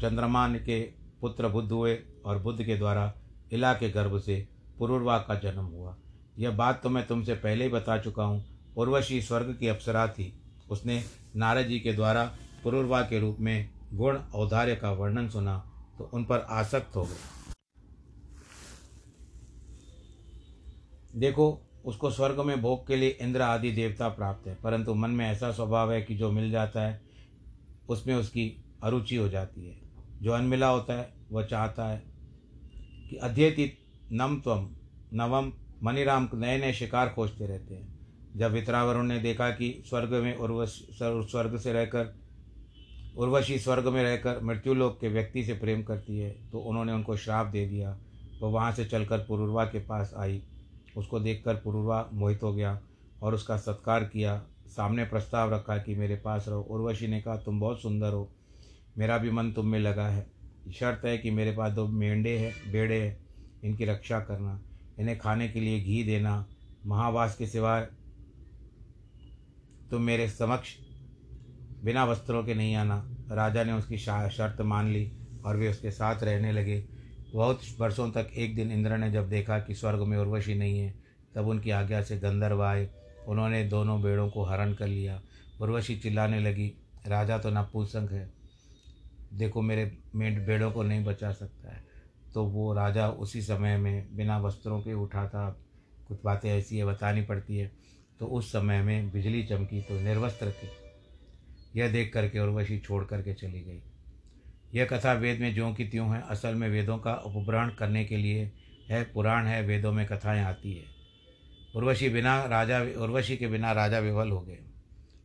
चंद्रमा 0.00 0.48
के 0.48 0.80
पुत्र 1.20 1.48
बुद्ध 1.48 1.70
हुए 1.72 1.98
और 2.24 2.38
बुद्ध 2.38 2.64
के 2.64 2.76
द्वारा 2.76 3.12
इला 3.52 3.72
के 3.74 3.90
गर्भ 3.90 4.18
से 4.20 4.46
पुरुर्वा 4.78 5.18
का 5.18 5.34
जन्म 5.34 5.64
हुआ। 5.64 5.96
यह 6.38 6.50
बात 6.50 6.80
तो 6.82 6.90
मैं 6.90 7.06
तुमसे 7.06 7.34
पहले 7.34 7.64
ही 7.64 7.70
बता 7.70 7.98
चुका 7.98 8.24
हूँ। 8.24 8.44
उर्वशी 8.76 9.20
स्वर्ग 9.22 9.56
की 9.60 9.68
अप्सरा 9.68 10.06
थी। 10.08 10.32
उसने 10.70 11.02
नारद 11.36 11.66
जी 11.66 11.78
के 11.80 11.92
द्वारा 11.92 12.24
पुरुर्वा 12.62 13.00
के 13.02 13.20
रूप 13.20 13.36
में 13.40 13.70
गुण 13.92 14.16
औदार्य 14.16 14.76
का 14.76 14.90
वर्णन 14.92 15.28
सुना 15.28 15.56
तो 15.98 16.10
उन 16.14 16.24
पर 16.24 16.46
आसक्त 16.50 16.96
हो 16.96 17.04
गए। 17.04 17.34
देखो, 21.14 21.62
उसको 21.84 22.10
स्वर्ग 22.10 22.40
में 22.40 22.60
भोग 22.62 22.86
के 22.86 22.96
लिए 22.96 23.08
इंद्र 23.20 23.42
आदि 23.42 23.70
देवता 23.70 24.08
प्राप्त 24.08 24.46
है, 24.48 24.54
परंतु 24.54 24.94
मन 24.94 25.10
में 25.10 25.26
ऐसा 25.26 25.50
स्वभाव 25.52 25.92
है 25.92 26.02
कि 26.02 26.14
जो 26.14 26.30
मिल 26.32 26.50
जाता 26.50 26.82
है, 26.82 27.00
उसमें 27.88 28.14
उसकी 28.14 28.48
अरुचि 28.82 29.16
हो 29.16 29.28
जाती 29.28 29.66
है। 29.66 29.76
जो 30.22 30.32
अनमिला 30.32 30.68
होता 30.68 30.94
है, 30.94 31.12
वह 31.32 31.44
चाहता 31.44 31.88
है 31.88 32.02
कि 33.10 33.16
अध्येति 33.16 33.70
नम 34.12 34.40
त्वम 34.40 34.68
नवम 35.14 35.52
मनीराम 35.82 36.28
नए 36.34 36.58
नए 36.58 36.72
शिकार 36.72 37.08
खोजते 37.08 37.46
रहते 37.46 37.74
हैं। 37.74 37.98
जब 38.36 38.52
वित्रावरुण 38.52 39.06
ने 39.06 39.18
देखा 39.18 39.50
कि 39.50 39.82
स्वर्ग 39.88 40.12
में 40.14 40.36
उर्वश 40.36 40.86
स्वर्ग 40.92 41.58
से 41.58 41.72
रहकर, 41.72 42.14
उर्वशी 43.16 43.58
स्वर्ग 43.58 43.88
में 43.88 44.02
रहकर 44.02 44.40
मृत्युलोक 44.42 44.98
के 45.00 45.08
व्यक्ति 45.08 45.44
से 45.44 45.54
प्रेम 45.54 45.82
करती 45.82 46.18
है 46.18 46.30
तो 46.52 46.58
उन्होंने 46.58 46.92
उनको 46.92 47.16
श्राप 47.16 47.46
दे 47.46 47.66
दिया। 47.66 47.96
वो 48.40 48.50
वहाँ 48.50 48.72
से 48.72 48.84
चलकर 48.84 49.18
पुरुर्वा 49.18 49.64
के 49.64 49.78
पास 49.78 50.14
आई। 50.16 50.42
उसको 50.96 51.20
देखकर 51.20 51.54
पुरुर्वा 51.54 52.08
मोहित 52.12 52.42
हो 52.42 52.52
गया 52.54 52.80
और 53.22 53.34
उसका 53.34 53.56
सत्कार 53.56 54.04
किया। 54.04 54.42
सामने 54.66 55.04
प्रस्ताव 55.04 55.54
रखा 55.54 55.76
कि 55.78 55.94
मेरे 55.94 56.16
पास 56.16 56.44
रहो। 56.48 56.60
उर्वशी 56.60 57.06
ने 57.06 57.20
कहा, 57.20 57.36
तुम 57.36 57.60
बहुत 57.60 57.82
सुंदर 57.82 58.12
हो। 58.12 58.28
मेरा 58.98 59.18
भी 59.18 59.30
मन 59.30 59.52
तुम 59.52 59.66
में 59.66 59.78
लगा 59.78 60.06
है। 60.08 60.26
शर्त 60.74 61.04
है 61.04 61.18
कि 61.18 61.30
मेरे 61.30 61.52
पास 61.52 61.72
दो 61.72 61.86
मेंढे 61.86 62.36
हैं, 62.38 62.72
बेड़े 62.72 63.00
हैं। 63.00 63.18
इनकी 63.64 63.84
रक्षा 63.84 64.20
करना। 64.20 64.60
इन्हें 64.98 65.18
खाने 65.18 65.48
के 65.48 65.60
लिए 65.60 65.80
घी 65.80 66.02
देना, 66.02 66.46
महावास 66.86 67.36
के 67.36 67.46
सिवाय 67.46 67.88
तुम 69.90 70.02
मेरे 70.02 70.28
समक्ष 70.28 70.76
बिना 71.84 72.04
वस्त्रों 72.04 72.44
के 72.44 72.54
नहीं 72.54 72.74
आना। 72.74 73.10
राजा 73.30 73.64
ने 73.64 73.72
उसकी 73.72 73.98
शर्त 73.98 74.60
मान 74.60 74.88
ली 74.88 75.12
और 75.44 75.56
वे 75.56 75.68
उसके 75.68 75.90
साथ 75.90 76.22
रहने 76.22 76.52
लगे। 76.52 76.88
बहुत 77.32 77.60
वर्षों 77.80 78.10
तक 78.10 78.30
एक 78.36 78.56
दिन 78.56 78.72
इंद्र 78.72 78.98
ने 78.98 79.10
जब 79.10 79.28
देखा 79.28 79.58
कि 79.58 79.74
स्वर्ग 79.74 80.00
में 80.00 80.18
उर्वशी 80.18 80.54
नहीं 80.54 80.78
है, 80.78 80.94
तब 81.34 81.46
उनकी 81.46 81.70
आज्ञा 81.70 82.02
से 82.02 82.18
गंधर्व 82.18 82.62
आए। 82.62 82.90
उन्होंने 83.28 83.64
दोनों 83.64 84.02
बेड़ों 84.02 84.30
को 84.30 84.44
हरण 84.44 84.74
कर 84.74 84.86
लिया। 84.86 85.22
उर्वशी 85.60 85.96
चिल्लाने 85.96 86.40
लगी, 86.40 86.72
राजा 87.06 87.38
तो 87.38 87.50
नपुंसक 87.50 88.08
है। 88.12 88.32
देखो 89.34 89.62
मेरे 89.62 89.98
मेड 90.14 90.46
बेड़ों 90.46 90.70
को 90.72 90.82
नहीं 90.82 91.04
बचा 91.04 91.32
सकता 91.32 91.74
है। 91.74 91.85
तो 92.36 92.44
वो 92.44 92.74
राजा 92.74 93.08
उसी 93.08 93.42
समय 93.42 93.76
में 93.76 94.16
बिना 94.16 94.38
वस्त्रों 94.38 94.80
के 94.80 94.94
उठा 94.94 95.28
था। 95.28 95.60
कुछ 96.08 96.18
बातें 96.24 96.50
ऐसी 96.50 96.78
है, 96.78 96.84
बतानी 96.84 97.22
पड़ती 97.22 97.56
है। 97.56 97.72
तो 98.20 98.26
उस 98.26 98.48
समय 98.48 98.82
में 98.82 99.12
बिजली 99.12 99.44
चमकी 99.44 99.80
तो 99.80 100.00
निर्वस्त्र 100.00 100.50
थी। 100.50 100.68
यह 101.80 101.92
देख 101.92 102.12
करके 102.12 102.38
उर्वशी 102.38 102.78
छोड़ 102.78 103.04
करके 103.04 103.34
चली 103.34 103.60
गई। 103.60 103.82
यह 104.74 104.84
कथा 104.84 105.12
वेद 105.12 105.40
में 105.40 105.54
ज्यों 105.54 105.74
की 105.74 105.84
त्यों 105.84 106.16
है। 106.16 106.24
असल 106.28 106.54
में 106.54 106.68
वेदों 106.68 106.98
का 106.98 107.14
उपग्रहण 107.14 107.68
करने 107.68 108.04
के 108.04 108.16
लिए 108.16 108.52
है, 108.88 109.04
पुराण 109.04 109.46
है, 109.46 109.62
वेदों 109.62 109.92
में 109.92 110.06
कथाएँ 110.06 110.44
आती 110.44 110.74
है। 110.74 110.84
उर्वशी 111.76 112.08
बिना 112.08 112.44
राजा 112.44 112.80
उर्वशी 112.80 113.36
के 113.36 113.46
बिना 113.46 113.72
राजा 113.72 113.98
विवल 113.98 114.30
हो 114.30 114.40
गए। 114.40 114.58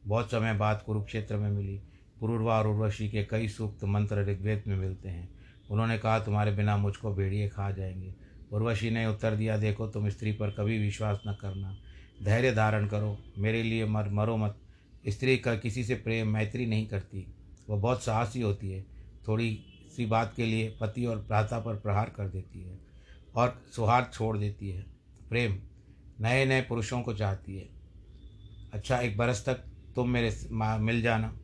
बहुत 0.05 0.31
समय 0.31 0.53
बाद 0.53 0.83
कुरुक्षेत्र 0.85 1.37
में 1.37 1.51
मिली। 1.51 1.81
पुरुर्वा 2.19 2.59
और 2.59 2.67
उर्वशी 2.67 3.09
के 3.09 3.23
कई 3.23 3.47
सूक्त 3.47 3.83
मंत्र 3.83 4.25
ऋग्वेद 4.25 4.63
में 4.67 4.77
मिलते 4.77 5.09
हैं। 5.09 5.40
उन्होंने 5.71 5.97
कहा, 5.97 6.19
तुम्हारे 6.19 6.51
बिना 6.51 6.77
मुझको 6.77 7.13
भेड़िए 7.13 7.49
खा 7.49 7.71
जाएँगे। 7.71 8.15
उर्वशी 8.51 8.89
ने 8.89 9.05
उत्तर 9.05 9.35
दिया, 9.35 9.57
देखो, 9.57 9.87
तुम 9.87 10.09
स्त्री 10.09 10.31
पर 10.31 10.51
कभी 10.51 10.77
विश्वास 10.77 11.21
न 11.27 11.37
करना। 11.41 11.77
धैर्य 12.23 12.51
धारण 12.51 12.87
करो। 12.87 13.17
मेरे 13.37 13.63
लिए 13.63 13.85
मर, 13.85 14.09
मरो 14.09 14.37
मत। 14.37 14.57
स्त्री 15.07 15.37
का 15.37 15.55
किसी 15.55 15.83
से 15.83 15.95
प्रेम, 15.95 16.27
मैत्री 16.27 16.65
नहीं 16.65 16.87
करती। 16.87 17.35
वह 17.69 17.79
बहुत 17.79 18.03
साहसी 18.03 18.41
होती 18.41 18.71
है। 18.71 18.85
थोड़ी 19.27 19.65
सी 19.95 20.05
बात 20.05 20.33
के 20.35 20.45
लिए 20.45 20.77
पति 20.81 21.05
और 21.05 21.17
भ्राता 21.17 21.59
पर 21.59 21.75
प्रहार 21.75 22.09
कर 22.09 22.27
देती 22.27 22.63
है 22.63 22.79
और 23.35 23.61
सौहार्द 23.75 24.13
छोड़ 24.13 24.37
देती 24.37 24.69
है। 24.69 24.85
प्रेम 25.29 25.59
नए 26.21 26.45
नए 26.45 26.61
पुरुषों 26.61 27.01
को 27.01 27.13
चाहती 27.13 27.55
है। 27.55 27.69
अच्छा 28.73 28.99
एक 28.99 29.17
बरस 29.17 29.45
तक 29.45 29.55
तुम 29.95 30.09
मेरे 30.09 30.37
मिल 30.77 31.01
जाना। 31.01 31.39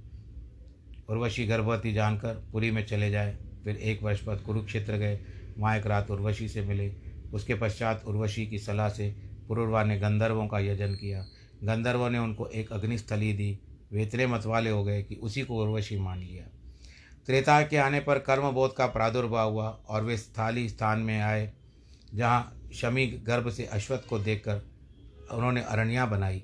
उर्वशी 1.10 1.46
गर्भवती 1.46 1.94
जानकर 1.94 2.34
पुरी 2.52 2.72
में 2.72 2.86
चले 2.86 3.12
जाए। 3.12 3.38
फिर 3.68 3.76
एक 3.76 4.04
वर्ष 4.04 4.24
बाद 4.24 4.40
कुरुक्षेत्र 4.40 4.94
गए। 4.98 5.20
वहाँ 5.58 5.78
एक 5.78 5.86
रात 5.86 6.12
उर्वशी 6.12 6.50
से 6.50 6.62
मिले। 6.62 6.96
उसके 7.34 7.56
पश्चात 7.56 8.04
उर्वशी 8.06 8.48
की 8.48 8.60
सलाह 8.60 8.90
से 8.90 9.16
पुरुर्वा 9.48 9.84
ने 9.84 10.00
गंधर्वों 10.00 10.48
का 10.48 10.60
यजन 10.60 10.94
किया। 10.94 11.22
गंधर्वों 11.64 12.10
ने 12.10 12.20
उनको 12.20 12.48
एक 12.48 12.72
अग्निस्थली 12.72 13.34
दी। 13.34 13.60
वे 13.92 14.04
इतने 14.04 14.28
मतवाले 14.28 14.70
हो 14.70 14.84
गए 14.84 15.04
कि 15.04 15.16
उसी 15.16 15.42
को 15.42 15.64
उर्वशी 15.64 16.00
मान 16.00 16.20
लिया। 16.20 16.44
त्रेता 17.26 17.62
के 17.62 17.78
आने 17.78 18.00
पर 18.00 18.20
कर्मबोध 18.20 18.76
का 18.76 18.86
प्रादुर्भाव 18.86 19.52
हुआ 19.52 19.70
और 19.70 20.04
वे 20.04 20.18
स्थाली 20.18 20.70
स्थान 20.70 21.00
में 21.00 21.22
आए, 21.22 21.54
जहाँ 22.16 22.70
शमी 22.74 23.08
गर्भ 23.08 23.50
से 23.50 23.66
अश्वत्थ 23.66 24.08
को 24.10 24.20
देखकर 24.20 24.62
उन्होंने 25.32 25.62
अरण्या 25.62 26.06
बनाई। 26.06 26.44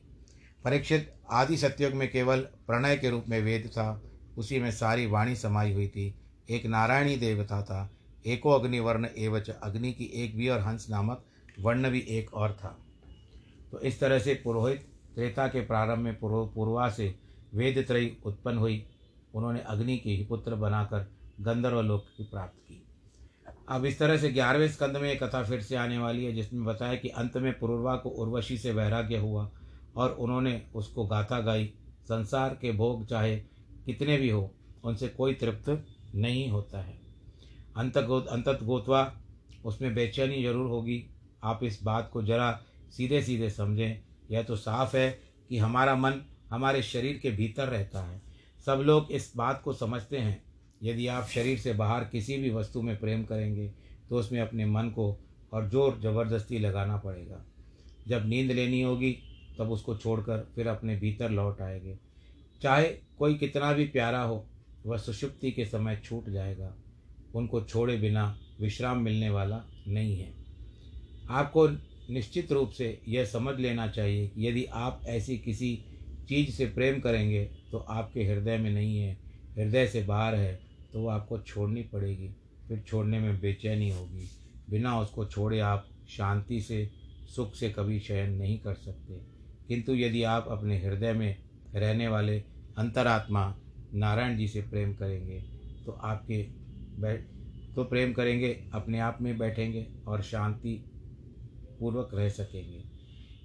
परीक्षित 0.63 1.13
आदि 1.31 1.57
सत्युग 1.57 1.93
में 1.93 2.11
केवल 2.11 2.39
प्रणय 2.39 2.97
के 2.97 3.09
रूप 3.09 3.25
में 3.29 3.41
वेद 3.41 3.67
था। 3.67 4.01
उसी 4.37 4.59
में 4.59 4.71
सारी 4.71 5.05
वाणी 5.05 5.35
समाई 5.35 5.73
हुई 5.73 5.87
थी। 5.87 6.15
एक 6.49 6.65
नारायणी 6.65 7.15
देवता 7.15 7.61
था, 7.61 7.89
एको 8.25 8.49
अग्निवर्ण 8.49 9.07
एवच 9.17 9.49
अग्नि 9.49 9.91
की 9.93 10.05
एक 10.05 10.35
भी 10.37 10.49
और 10.49 10.59
हंस 10.59 10.87
नामक 10.89 11.23
वर्ण 11.59 11.89
भी 11.89 11.99
एक 11.99 12.33
और 12.33 12.51
था। 12.51 12.77
तो 13.71 13.79
इस 13.79 13.99
तरह 13.99 14.19
से 14.19 14.33
पुरोहित 14.33 14.85
त्रेता 15.15 15.47
के 15.47 15.61
प्रारंभ 15.61 15.99
में 15.99 16.19
पूर्वा 16.19 16.89
से 16.89 17.15
वेद 17.53 17.85
त्रयी 17.87 18.17
उत्पन्न 18.25 18.57
हुई। 18.57 18.85
उन्होंने 19.35 19.59
अग्नि 19.59 19.97
के 19.97 20.09
ही 20.09 20.25
पुत्र 20.25 20.55
बनाकर 20.55 21.11
गंधर्व 21.41 21.81
लोक 21.81 22.05
की 22.17 22.23
प्राप्त 22.23 22.59
की। 22.59 22.83
अब 23.69 23.85
इस 23.85 23.99
तरह 23.99 24.17
से 24.17 24.29
ग्यारहवें 24.29 24.67
स्कंद 24.67 24.97
में 24.97 25.11
एक 25.11 25.23
कथा 25.23 25.43
फिर 25.43 25.61
से 25.61 25.75
आने 25.75 25.97
वाली 25.97 26.25
है, 26.25 26.33
जिसमें 26.33 26.65
बताया 26.65 26.95
कि 26.95 27.09
अंत 27.09 27.37
में 27.37 27.59
पूर्वा 27.59 27.95
को 27.95 28.09
उर्वशी 28.09 28.57
से 28.57 28.71
वैराग्य 28.73 29.17
हुआ 29.17 29.49
और 29.95 30.11
उन्होंने 30.11 30.61
उसको 30.75 31.05
गाथा 31.05 31.39
गाई। 31.39 31.73
संसार 32.03 32.57
के 32.61 32.71
भोग 32.71 33.05
चाहे 33.05 33.35
कितने 33.85 34.17
भी 34.17 34.29
हो, 34.29 34.51
उनसे 34.83 35.07
कोई 35.07 35.33
तृप्त 35.33 35.69
नहीं 36.15 36.49
होता 36.49 36.81
है। 36.81 36.97
अंत 37.77 37.97
गो 37.97 38.19
अंतत 38.19 38.59
गोतवा 38.63 39.11
उसमें 39.65 39.93
बेचैनी 39.95 40.43
ज़रूर 40.43 40.69
होगी। 40.69 41.03
आप 41.43 41.63
इस 41.63 41.79
बात 41.83 42.09
को 42.13 42.23
जरा 42.23 42.51
सीधे 42.91 43.21
सीधे 43.21 43.49
समझें। 43.49 44.01
यह 44.31 44.43
तो 44.43 44.55
साफ़ 44.55 44.95
है 44.97 45.09
कि 45.49 45.57
हमारा 45.57 45.95
मन 45.95 46.21
हमारे 46.49 46.81
शरीर 46.83 47.17
के 47.17 47.31
भीतर 47.31 47.67
रहता 47.67 48.03
है। 48.03 48.21
सब 48.65 48.81
लोग 48.85 49.11
इस 49.11 49.31
बात 49.37 49.61
को 49.61 49.73
समझते 49.73 50.17
हैं। 50.17 50.41
यदि 50.83 51.07
आप 51.07 51.27
शरीर 51.27 51.57
से 51.59 51.73
बाहर 51.73 52.03
किसी 52.03 52.37
भी 52.37 52.49
वस्तु 52.49 52.81
में 52.81 52.99
प्रेम 52.99 53.23
करेंगे 53.23 53.67
तो 54.09 54.17
उसमें 54.17 54.39
अपने 54.41 54.65
मन 54.65 54.89
को 54.89 55.05
और 55.53 55.69
ज़ोर 55.69 55.99
ज़बरदस्ती 56.01 56.59
लगाना 56.59 56.97
पड़ेगा। 56.97 57.43
जब 58.07 58.25
नींद 58.25 58.51
लेनी 58.51 58.81
होगी, 58.81 59.11
तब 59.59 59.71
उसको 59.71 59.95
छोड़कर 59.95 60.47
फिर 60.55 60.67
अपने 60.67 60.95
भीतर 60.95 61.29
लौट 61.29 61.61
आएँगे। 61.61 61.97
चाहे 62.61 62.87
कोई 63.17 63.35
कितना 63.35 63.71
भी 63.73 63.85
प्यारा 63.87 64.21
हो 64.21 64.45
वह 64.85 64.97
सुषुप्ति 64.97 65.51
के 65.51 65.65
समय 65.65 66.01
छूट 66.03 66.29
जाएगा। 66.29 66.75
उनको 67.35 67.61
छोड़े 67.61 67.97
बिना 67.97 68.39
विश्राम 68.61 68.97
मिलने 68.97 69.29
वाला 69.29 69.63
नहीं 69.87 70.17
है। 70.17 70.33
आपको 71.29 71.67
निश्चित 72.13 72.51
रूप 72.51 72.69
से 72.69 73.01
यह 73.07 73.25
समझ 73.25 73.59
लेना 73.59 73.87
चाहिए 73.87 74.27
कि 74.27 74.47
यदि 74.47 74.65
आप 74.65 75.01
ऐसी 75.05 75.37
किसी 75.37 75.85
चीज़ 76.29 76.51
से 76.51 76.65
प्रेम 76.65 76.99
करेंगे 76.99 77.45
तो 77.71 77.77
आपके 77.77 78.23
हृदय 78.23 78.57
में 78.57 78.71
नहीं 78.71 78.97
है। 78.97 79.13
हृदय 79.57 79.87
से 79.87 80.03
बाहर 80.03 80.35
है 80.35 80.59
तो 80.93 81.01
वो 81.01 81.09
आपको 81.09 81.39
छोड़नी 81.39 81.81
पड़ेगी। 81.81 82.35
फिर 82.67 82.79
छोड़ने 82.79 83.19
में 83.19 83.39
बेचैनी 83.39 83.89
होगी। 83.89 84.29
बिना 84.69 84.99
उसको 84.99 85.25
छोड़े 85.25 85.59
आप 85.59 85.89
शांति 86.09 86.61
से, 86.61 86.91
सुख 87.35 87.55
से 87.55 87.69
कभी 87.69 87.99
शयन 87.99 88.29
नहीं 88.29 88.59
कर 88.59 88.73
सकते। 88.73 89.13
किंतु 89.67 89.95
यदि 89.95 90.23
आप 90.23 90.47
अपने 90.49 90.79
हृदय 90.79 91.13
में 91.13 91.37
रहने 91.75 92.07
वाले 92.07 92.43
अंतरात्मा 92.77 93.59
नारायण 93.93 94.37
जी 94.37 94.47
से 94.47 94.61
प्रेम 94.61 94.93
करेंगे 94.93 95.39
तो 95.85 95.91
आपके 95.91 96.41
बैठ 97.01 97.27
तो 97.75 97.83
प्रेम 97.83 98.13
करेंगे, 98.13 98.49
अपने 98.73 98.99
आप 98.99 99.17
में 99.21 99.37
बैठेंगे 99.37 99.85
और 100.07 100.21
शांति 100.21 100.73
पूर्वक 101.79 102.09
रह 102.13 102.29
सकेंगे। 102.29 102.83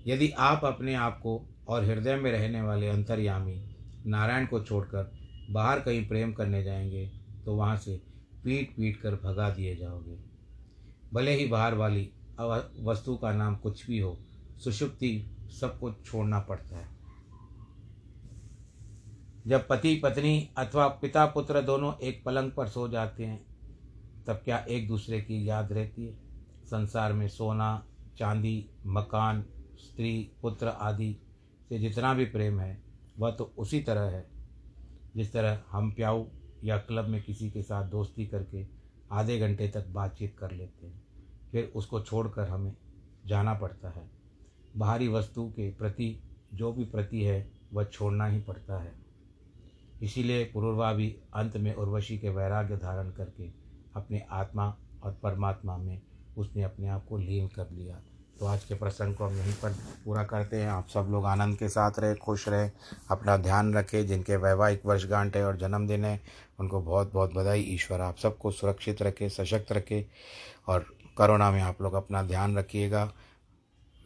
यदि 0.07 0.29
आप 0.31 0.65
अपने 0.65 0.95
आप 0.95 1.19
को 1.23 1.45
और 1.69 1.85
हृदय 1.85 2.17
में 2.17 2.31
रहने 2.33 2.63
वाले 2.63 2.89
अंतर्यामी 2.89 3.55
नारायण 4.07 4.47
को 4.47 4.61
छोड़कर 4.61 5.11
बाहर 5.51 5.81
कहीं 5.81 6.07
प्रेम 6.09 6.33
करने 6.33 6.63
जाएँगे 6.65 7.07
तो 7.45 7.55
वहाँ 7.55 7.77
से 7.77 7.97
पीट 8.45 8.77
पीट 8.77 9.01
कर 9.01 9.15
भगा 9.15 9.49
दिए 9.51 9.75
जाओगे। 9.77 10.19
भले 11.13 11.35
ही 11.35 11.47
बाहर 11.47 11.75
वाली 11.75 12.09
वस्तु 12.83 13.17
का 13.17 13.33
नाम 13.33 13.57
कुछ 13.57 13.87
भी 13.87 13.99
हो, 13.99 14.17
सुषुप्ति 14.65 15.11
सबको 15.51 15.93
छोड़ना 16.05 16.41
पड़ता 16.41 16.77
है। 16.77 16.98
जब 19.49 19.69
पति, 19.69 19.95
पत्नी 19.97 20.51
अथवा 20.57 20.89
पिता, 20.89 21.27
पुत्र 21.27 21.63
दोनों 21.63 21.95
एक 21.99 22.25
पलंग 22.25 22.53
पर 22.53 22.69
सो 22.69 22.89
जाते 22.89 23.25
हैं, 23.25 23.47
तब 24.27 24.35
क्या 24.35 24.59
एक 24.59 24.89
दूसरे 24.89 25.21
की 25.21 25.49
याद 25.49 25.73
रहती 25.73 26.07
है? 26.07 26.15
संसार 26.65 27.13
में 27.13 27.29
सोना, 27.29 27.87
चांदी, 28.19 28.71
मकान, 28.87 29.45
स्त्री, 29.79 30.31
पुत्र 30.43 30.69
आदि 30.69 31.21
से 31.69 31.79
जितना 31.79 32.15
भी 32.15 32.25
प्रेम 32.25 32.61
है, 32.61 32.83
वह 33.19 33.31
तो 33.31 33.53
उसी 33.59 33.81
तरह 33.81 34.01
है। 34.01 34.31
जिस 35.17 35.33
तरह 35.33 35.63
हम 35.71 35.93
प्याऊ 35.93 36.27
या 36.65 36.79
क्लब 36.79 37.05
में 37.05 37.23
किसी 37.23 37.51
के 37.51 37.63
साथ 37.63 37.89
दोस्ती 37.89 38.27
करके 38.27 38.67
आधे 39.13 39.39
घंटे 39.39 39.69
तक 39.69 39.87
बातचीत 39.87 40.37
कर 40.39 40.51
लेते 40.51 40.87
हैं, 40.87 41.03
फिर 41.53 41.73
उसको 41.77 42.01
छोड़कर 42.01 42.49
हमें 42.49 42.77
जाना 43.27 43.55
पड़ता 43.55 43.89
है। 43.91 44.11
बाहरी 44.77 45.09
वस्तु 45.09 45.49
के 45.49 45.71
प्रति 45.71 46.23
जो 46.55 46.73
भी 46.73 46.85
प्रति 46.85 47.25
है, 47.25 47.51
वह 47.73 47.85
छोड़ना 47.85 48.27
ही 48.27 48.41
पड़ता 48.41 48.83
है। 48.83 49.08
इसीलिए 50.03 50.45
पुरुर्वा 50.45 50.93
भी 50.93 51.17
अंत 51.35 51.57
में 51.57 51.75
उर्वशी 51.75 52.19
के 52.19 52.29
वैराग्य 52.29 52.77
धारण 52.77 53.11
करके 53.11 53.49
अपने 53.97 54.27
आत्मा 54.31 54.77
और 55.03 55.13
परमात्मा 55.23 55.77
में 55.77 56.03
उसने 56.37 56.63
अपने 56.63 56.89
आप 56.89 57.07
को 57.09 57.19
लीन 57.19 57.49
कर 57.49 57.71
लिया। 57.73 58.01
तो 58.41 58.47
आज 58.47 58.65
के 58.65 58.75
प्रसंग 58.75 59.15
को 59.15 59.25
हम 59.25 59.35
यहीं 59.35 59.53
पर 59.53 59.73
पूरा 60.05 60.25
करते 60.25 60.57
हैं। 60.57 60.69
आप 60.69 60.89
सब 60.89 61.09
लोग 61.11 61.25
आनंद 61.25 61.57
के 61.57 61.69
साथ 61.69 61.93
रहे, 61.99 62.15
खुश 62.15 62.49
रहें, 62.49 62.73
अपना 63.11 63.37
ध्यान 63.37 63.75
रखें। 63.75 64.07
जिनके 64.07 64.37
वैवाहिक 64.37 64.87
वर्षगांठ 64.87 65.37
है 65.37 65.45
और 65.45 65.57
जन्मदिन 65.57 66.05
है, 66.05 66.21
उनको 66.61 66.81
बहुत 66.81 67.13
बहुत 67.13 67.35
बधाई। 67.35 67.61
ईश्वर 67.61 68.01
आप 68.01 68.17
सबको 68.17 68.51
सुरक्षित 68.51 69.03
रखे, 69.03 69.29
सशक्त 69.29 69.73
रखे 69.73 70.07
और 70.69 70.87
कोरोना 71.17 71.51
में 71.51 71.63
आप 71.63 71.83
लोग 71.83 71.95
अपना 71.95 72.23
ध्यान 72.23 72.59
रखिएगा। 72.59 73.13